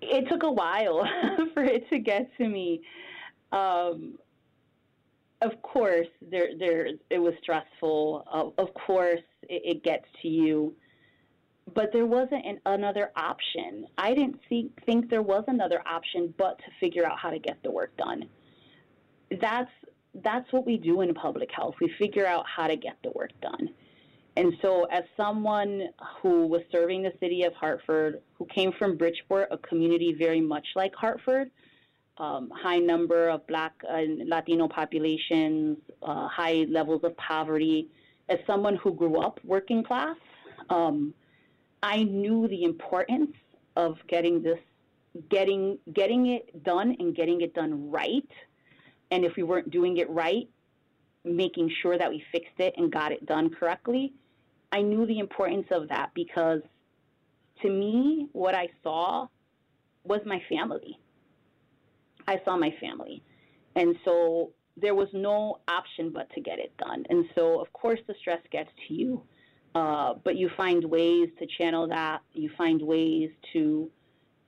It 0.00 0.28
took 0.28 0.42
a 0.42 0.50
while 0.50 1.04
for 1.54 1.64
it 1.64 1.88
to 1.90 1.98
get 1.98 2.30
to 2.38 2.48
me. 2.48 2.82
Um, 3.52 4.18
of 5.42 5.60
course, 5.62 6.06
there, 6.22 6.48
there, 6.58 6.88
it 7.10 7.18
was 7.18 7.34
stressful. 7.42 8.24
Uh, 8.32 8.62
of 8.62 8.72
course, 8.74 9.20
it, 9.42 9.62
it 9.64 9.84
gets 9.84 10.06
to 10.22 10.28
you 10.28 10.74
but 11.74 11.92
there 11.92 12.06
wasn't 12.06 12.44
an, 12.44 12.60
another 12.66 13.10
option. 13.16 13.86
I 13.98 14.14
didn't 14.14 14.40
see, 14.48 14.70
think 14.84 15.10
there 15.10 15.22
was 15.22 15.44
another 15.48 15.82
option 15.86 16.32
but 16.38 16.58
to 16.58 16.64
figure 16.80 17.04
out 17.04 17.18
how 17.18 17.30
to 17.30 17.38
get 17.38 17.62
the 17.62 17.70
work 17.70 17.96
done. 17.96 18.28
That's 19.40 19.70
that's 20.22 20.50
what 20.50 20.64
we 20.64 20.78
do 20.78 21.02
in 21.02 21.12
public 21.12 21.50
health. 21.54 21.74
We 21.80 21.92
figure 21.98 22.26
out 22.26 22.46
how 22.46 22.68
to 22.68 22.76
get 22.76 22.96
the 23.02 23.10
work 23.10 23.32
done. 23.42 23.68
And 24.36 24.52
so, 24.62 24.84
as 24.84 25.04
someone 25.16 25.88
who 26.20 26.46
was 26.46 26.62
serving 26.70 27.02
the 27.02 27.12
city 27.20 27.42
of 27.42 27.54
Hartford, 27.54 28.20
who 28.34 28.46
came 28.46 28.72
from 28.78 28.96
Bridgeport, 28.96 29.48
a 29.50 29.58
community 29.58 30.14
very 30.18 30.40
much 30.40 30.66
like 30.74 30.94
Hartford, 30.94 31.50
um, 32.18 32.50
high 32.50 32.78
number 32.78 33.28
of 33.28 33.46
Black 33.46 33.72
and 33.88 34.28
Latino 34.28 34.68
populations, 34.68 35.78
uh, 36.02 36.28
high 36.28 36.66
levels 36.68 37.02
of 37.04 37.16
poverty, 37.16 37.88
as 38.28 38.38
someone 38.46 38.76
who 38.76 38.92
grew 38.92 39.20
up 39.20 39.40
working 39.44 39.82
class, 39.82 40.16
um, 40.70 41.14
I 41.82 42.02
knew 42.02 42.48
the 42.48 42.64
importance 42.64 43.32
of 43.76 43.96
getting 44.08 44.42
this, 44.42 44.58
getting 45.30 45.78
getting 45.92 46.26
it 46.26 46.62
done 46.64 46.96
and 46.98 47.14
getting 47.14 47.40
it 47.40 47.54
done 47.54 47.90
right. 47.90 48.28
And 49.10 49.24
if 49.24 49.36
we 49.36 49.42
weren't 49.42 49.70
doing 49.70 49.98
it 49.98 50.10
right, 50.10 50.48
making 51.24 51.70
sure 51.82 51.98
that 51.98 52.10
we 52.10 52.22
fixed 52.32 52.58
it 52.58 52.74
and 52.76 52.90
got 52.92 53.12
it 53.12 53.26
done 53.26 53.50
correctly. 53.50 54.12
I 54.72 54.82
knew 54.82 55.06
the 55.06 55.18
importance 55.18 55.66
of 55.70 55.88
that 55.88 56.10
because 56.14 56.60
to 57.62 57.70
me, 57.70 58.28
what 58.32 58.54
I 58.54 58.68
saw 58.82 59.28
was 60.04 60.20
my 60.26 60.42
family. 60.48 60.98
I 62.28 62.40
saw 62.44 62.56
my 62.56 62.74
family. 62.80 63.22
And 63.74 63.96
so 64.04 64.52
there 64.76 64.94
was 64.94 65.08
no 65.12 65.60
option 65.68 66.10
but 66.12 66.30
to 66.34 66.40
get 66.40 66.58
it 66.58 66.76
done. 66.78 67.04
And 67.08 67.26
so, 67.34 67.60
of 67.60 67.72
course, 67.72 68.00
the 68.06 68.14
stress 68.20 68.40
gets 68.50 68.70
to 68.88 68.94
you. 68.94 69.22
Uh, 69.76 70.14
but 70.24 70.36
you 70.36 70.48
find 70.56 70.82
ways 70.86 71.28
to 71.38 71.46
channel 71.58 71.86
that. 71.86 72.22
You 72.32 72.48
find 72.56 72.80
ways 72.80 73.28
to 73.52 73.90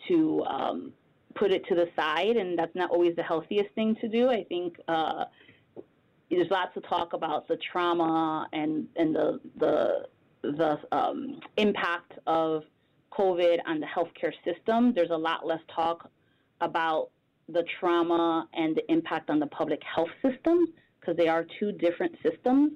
to 0.09 0.43
um, 0.45 0.93
put 1.35 1.51
it 1.53 1.67
to 1.67 1.75
the 1.75 1.87
side, 1.95 2.39
and 2.39 2.59
that's 2.59 2.75
not 2.75 2.91
always 2.91 3.15
the 3.15 3.23
healthiest 3.23 3.69
thing 3.75 3.95
to 4.01 4.09
do. 4.09 4.31
I 4.31 4.43
think 4.45 4.81
uh, 4.89 5.27
there's 6.31 6.51
lots 6.51 6.75
of 6.79 6.89
talk 6.89 7.13
about 7.13 7.47
the 7.47 7.59
trauma 7.71 8.49
and 8.55 8.87
and 8.97 9.15
the 9.15 9.39
the 9.59 10.07
the 10.45 10.79
um, 10.93 11.41
impact 11.59 12.13
of 12.27 12.63
COVID 13.13 13.59
on 13.67 13.81
the 13.81 13.87
healthcare 13.87 14.33
system. 14.47 14.95
There's 14.95 15.11
a 15.11 15.23
lot 15.31 15.47
less 15.47 15.61
talk 15.75 16.11
about 16.63 17.11
the 17.51 17.65
trauma 17.79 18.49
and 18.55 18.75
the 18.75 18.91
impact 18.91 19.29
on 19.29 19.41
the 19.41 19.47
public 19.49 19.83
health 19.95 20.09
system 20.23 20.69
because 20.99 21.19
they 21.19 21.29
are 21.29 21.45
two 21.61 21.73
different 21.73 22.17
systems 22.23 22.73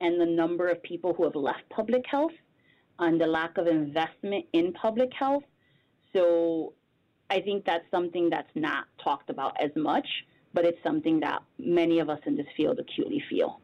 and 0.00 0.20
the 0.20 0.26
number 0.26 0.68
of 0.68 0.82
people 0.82 1.14
who 1.14 1.24
have 1.24 1.34
left 1.36 1.68
public 1.70 2.04
health 2.10 2.32
and 2.98 3.20
the 3.20 3.26
lack 3.26 3.56
of 3.58 3.66
investment 3.66 4.44
in 4.52 4.72
public 4.72 5.10
health. 5.12 5.44
So 6.14 6.74
I 7.30 7.40
think 7.40 7.64
that's 7.64 7.84
something 7.90 8.28
that's 8.30 8.50
not 8.54 8.84
talked 9.02 9.30
about 9.30 9.56
as 9.62 9.70
much, 9.76 10.06
but 10.52 10.64
it's 10.64 10.82
something 10.82 11.20
that 11.20 11.42
many 11.58 11.98
of 11.98 12.10
us 12.10 12.20
in 12.26 12.36
this 12.36 12.46
field 12.56 12.78
acutely 12.78 13.22
feel. 13.30 13.60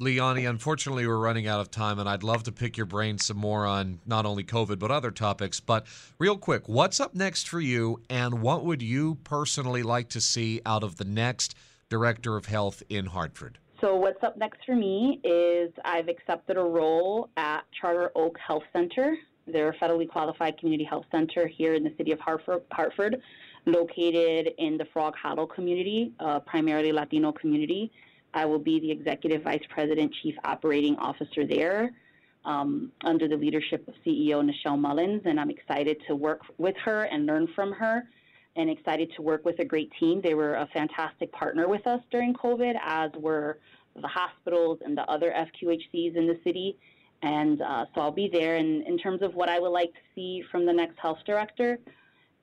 Liany, 0.00 0.48
unfortunately, 0.48 1.08
we're 1.08 1.18
running 1.18 1.48
out 1.48 1.58
of 1.58 1.72
time, 1.72 1.98
and 1.98 2.08
I'd 2.08 2.22
love 2.22 2.44
to 2.44 2.52
pick 2.52 2.76
your 2.76 2.86
brain 2.86 3.18
some 3.18 3.36
more 3.36 3.66
on 3.66 3.98
not 4.06 4.26
only 4.26 4.44
COVID, 4.44 4.78
but 4.78 4.92
other 4.92 5.10
topics. 5.10 5.58
But 5.58 5.86
real 6.20 6.36
quick, 6.36 6.68
what's 6.68 7.00
up 7.00 7.16
next 7.16 7.48
for 7.48 7.60
you, 7.60 8.00
and 8.08 8.40
what 8.40 8.64
would 8.64 8.80
you 8.80 9.16
personally 9.24 9.82
like 9.82 10.08
to 10.10 10.20
see 10.20 10.60
out 10.64 10.84
of 10.84 10.96
the 10.96 11.04
next 11.04 11.56
Director 11.88 12.36
of 12.36 12.46
Health 12.46 12.80
in 12.88 13.06
Hartford? 13.06 13.58
So, 13.80 13.94
what's 13.94 14.20
up 14.24 14.36
next 14.36 14.64
for 14.66 14.74
me 14.74 15.20
is 15.22 15.70
I've 15.84 16.08
accepted 16.08 16.56
a 16.56 16.62
role 16.62 17.28
at 17.36 17.60
Charter 17.80 18.10
Oak 18.16 18.36
Health 18.44 18.64
Center. 18.72 19.16
They're 19.46 19.68
a 19.68 19.76
federally 19.76 20.08
qualified 20.08 20.58
community 20.58 20.82
health 20.82 21.04
center 21.12 21.46
here 21.46 21.74
in 21.74 21.84
the 21.84 21.94
city 21.96 22.10
of 22.10 22.18
Hartford, 22.18 22.62
Hartford 22.72 23.22
located 23.66 24.48
in 24.58 24.78
the 24.78 24.84
Frog 24.92 25.14
Hollow 25.14 25.46
community, 25.46 26.12
uh, 26.18 26.40
primarily 26.40 26.90
Latino 26.90 27.30
community. 27.30 27.92
I 28.34 28.46
will 28.46 28.58
be 28.58 28.80
the 28.80 28.90
executive 28.90 29.44
vice 29.44 29.62
president, 29.68 30.12
chief 30.22 30.34
operating 30.42 30.96
officer 30.96 31.46
there. 31.46 31.92
Um, 32.44 32.92
under 33.04 33.28
the 33.28 33.36
leadership 33.36 33.86
of 33.88 33.94
CEO 34.06 34.42
Nichelle 34.42 34.78
Mullins, 34.78 35.22
and 35.26 35.38
I'm 35.38 35.50
excited 35.50 35.98
to 36.06 36.16
work 36.16 36.40
with 36.56 36.76
her 36.84 37.04
and 37.04 37.26
learn 37.26 37.46
from 37.54 37.72
her 37.72 38.04
and 38.56 38.68
excited 38.70 39.10
to 39.16 39.22
work 39.22 39.44
with 39.44 39.58
a 39.60 39.64
great 39.64 39.90
team. 40.00 40.20
They 40.22 40.34
were 40.34 40.54
a 40.54 40.68
fantastic 40.72 41.30
partner 41.32 41.68
with 41.68 41.86
us 41.86 42.00
during 42.10 42.34
COVID, 42.34 42.74
as 42.82 43.10
were 43.16 43.58
the 44.00 44.08
hospitals 44.08 44.78
and 44.84 44.96
the 44.96 45.02
other 45.02 45.32
FQHCs 45.32 46.16
in 46.16 46.26
the 46.26 46.38
city. 46.44 46.76
And 47.22 47.60
uh, 47.62 47.86
so 47.94 48.00
I'll 48.00 48.12
be 48.12 48.28
there. 48.32 48.56
And 48.56 48.86
in 48.86 48.98
terms 48.98 49.22
of 49.22 49.34
what 49.34 49.48
I 49.48 49.58
would 49.58 49.70
like 49.70 49.92
to 49.92 50.00
see 50.14 50.42
from 50.50 50.66
the 50.66 50.72
next 50.72 50.98
health 50.98 51.18
director, 51.26 51.78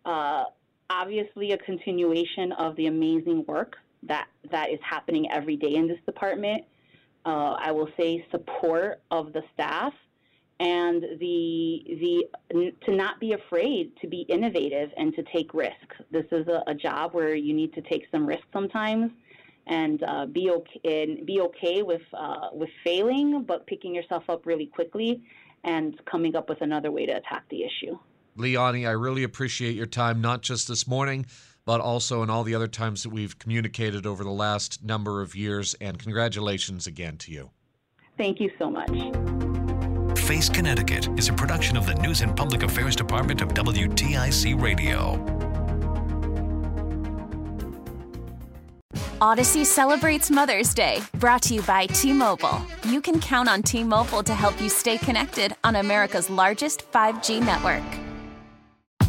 uh, 0.06 0.46
obviously 0.90 1.52
a 1.54 1.58
continuation 1.58 2.52
of 2.54 2.76
the 2.76 2.88
amazing 2.88 3.46
work 3.48 3.78
that, 4.04 4.28
that 4.52 4.70
is 4.70 4.80
happening 4.88 5.32
every 5.32 5.56
day 5.56 5.76
in 5.76 5.88
this 5.88 6.00
department. 6.06 6.64
Uh, 7.26 7.56
I 7.60 7.72
will 7.72 7.90
say 7.98 8.26
support 8.32 9.02
of 9.10 9.34
the 9.34 9.42
staff 9.54 9.94
and 10.60 11.04
the 11.20 11.84
the 12.02 12.72
to 12.86 12.96
not 12.96 13.20
be 13.20 13.34
afraid 13.34 13.92
to 14.02 14.08
be 14.08 14.22
innovative 14.30 14.90
and 14.98 15.14
to 15.16 15.24
take 15.24 15.54
risks. 15.54 15.96
This 16.12 16.26
is 16.32 16.48
a, 16.48 16.64
a 16.68 16.74
job 16.74 17.14
where 17.14 17.36
you 17.36 17.54
need 17.54 17.74
to 17.74 17.82
take 17.82 18.04
some 18.12 18.26
risks 18.26 18.48
sometimes, 18.54 19.12
and 19.68 20.02
uh, 20.04 20.26
be 20.28 20.50
okay 20.52 20.80
and 20.86 21.26
be 21.26 21.42
okay 21.42 21.84
with 21.84 22.02
uh, 22.14 22.50
with 22.54 22.70
failing, 22.84 23.44
but 23.44 23.68
picking 23.68 23.94
yourself 23.94 24.24
up 24.30 24.46
really 24.46 24.68
quickly 24.68 25.22
and 25.64 26.00
coming 26.06 26.36
up 26.36 26.48
with 26.48 26.62
another 26.62 26.92
way 26.92 27.06
to 27.06 27.12
attack 27.12 27.44
the 27.50 27.64
issue. 27.64 27.98
Liany, 28.38 28.88
I 28.88 28.92
really 28.92 29.24
appreciate 29.24 29.76
your 29.76 29.86
time, 29.86 30.22
not 30.22 30.42
just 30.42 30.68
this 30.68 30.88
morning, 30.88 31.26
but 31.66 31.82
also 31.82 32.22
in 32.22 32.30
all 32.30 32.44
the 32.44 32.54
other 32.54 32.68
times 32.68 33.04
that 33.04 33.10
we've 33.10 33.38
communicated 33.40 34.06
over 34.06 34.24
the 34.24 34.30
last 34.30 34.84
number 34.84 35.22
of 35.22 35.36
years. 35.36 35.74
And 35.82 35.98
congratulations 35.98 36.86
again 36.86 37.18
to 37.20 37.32
you. 37.32 37.50
Thank 38.18 38.40
you 38.40 38.52
so 38.60 38.70
much. 38.70 39.65
Face 40.26 40.50
Connecticut 40.50 41.08
is 41.20 41.30
a 41.30 41.34
production 41.34 41.78
of 41.78 41.86
the 41.86 41.94
News 41.94 42.22
and 42.22 42.36
Public 42.36 42.64
Affairs 42.64 42.96
Department 42.96 43.42
of 43.42 43.50
WTIC 43.50 44.60
Radio. 44.60 45.24
Odyssey 49.22 49.64
celebrates 49.64 50.32
Mother's 50.32 50.74
Day, 50.74 51.00
brought 51.20 51.44
to 51.44 51.54
you 51.54 51.62
by 51.62 51.86
T 51.86 52.12
Mobile. 52.12 52.60
You 52.88 53.02
can 53.02 53.20
count 53.20 53.48
on 53.48 53.62
T 53.62 53.84
Mobile 53.84 54.24
to 54.24 54.34
help 54.34 54.60
you 54.60 54.68
stay 54.68 54.98
connected 54.98 55.56
on 55.64 55.76
America's 55.76 56.28
largest 56.28 56.92
5G 56.92 57.46
network. 57.46 57.84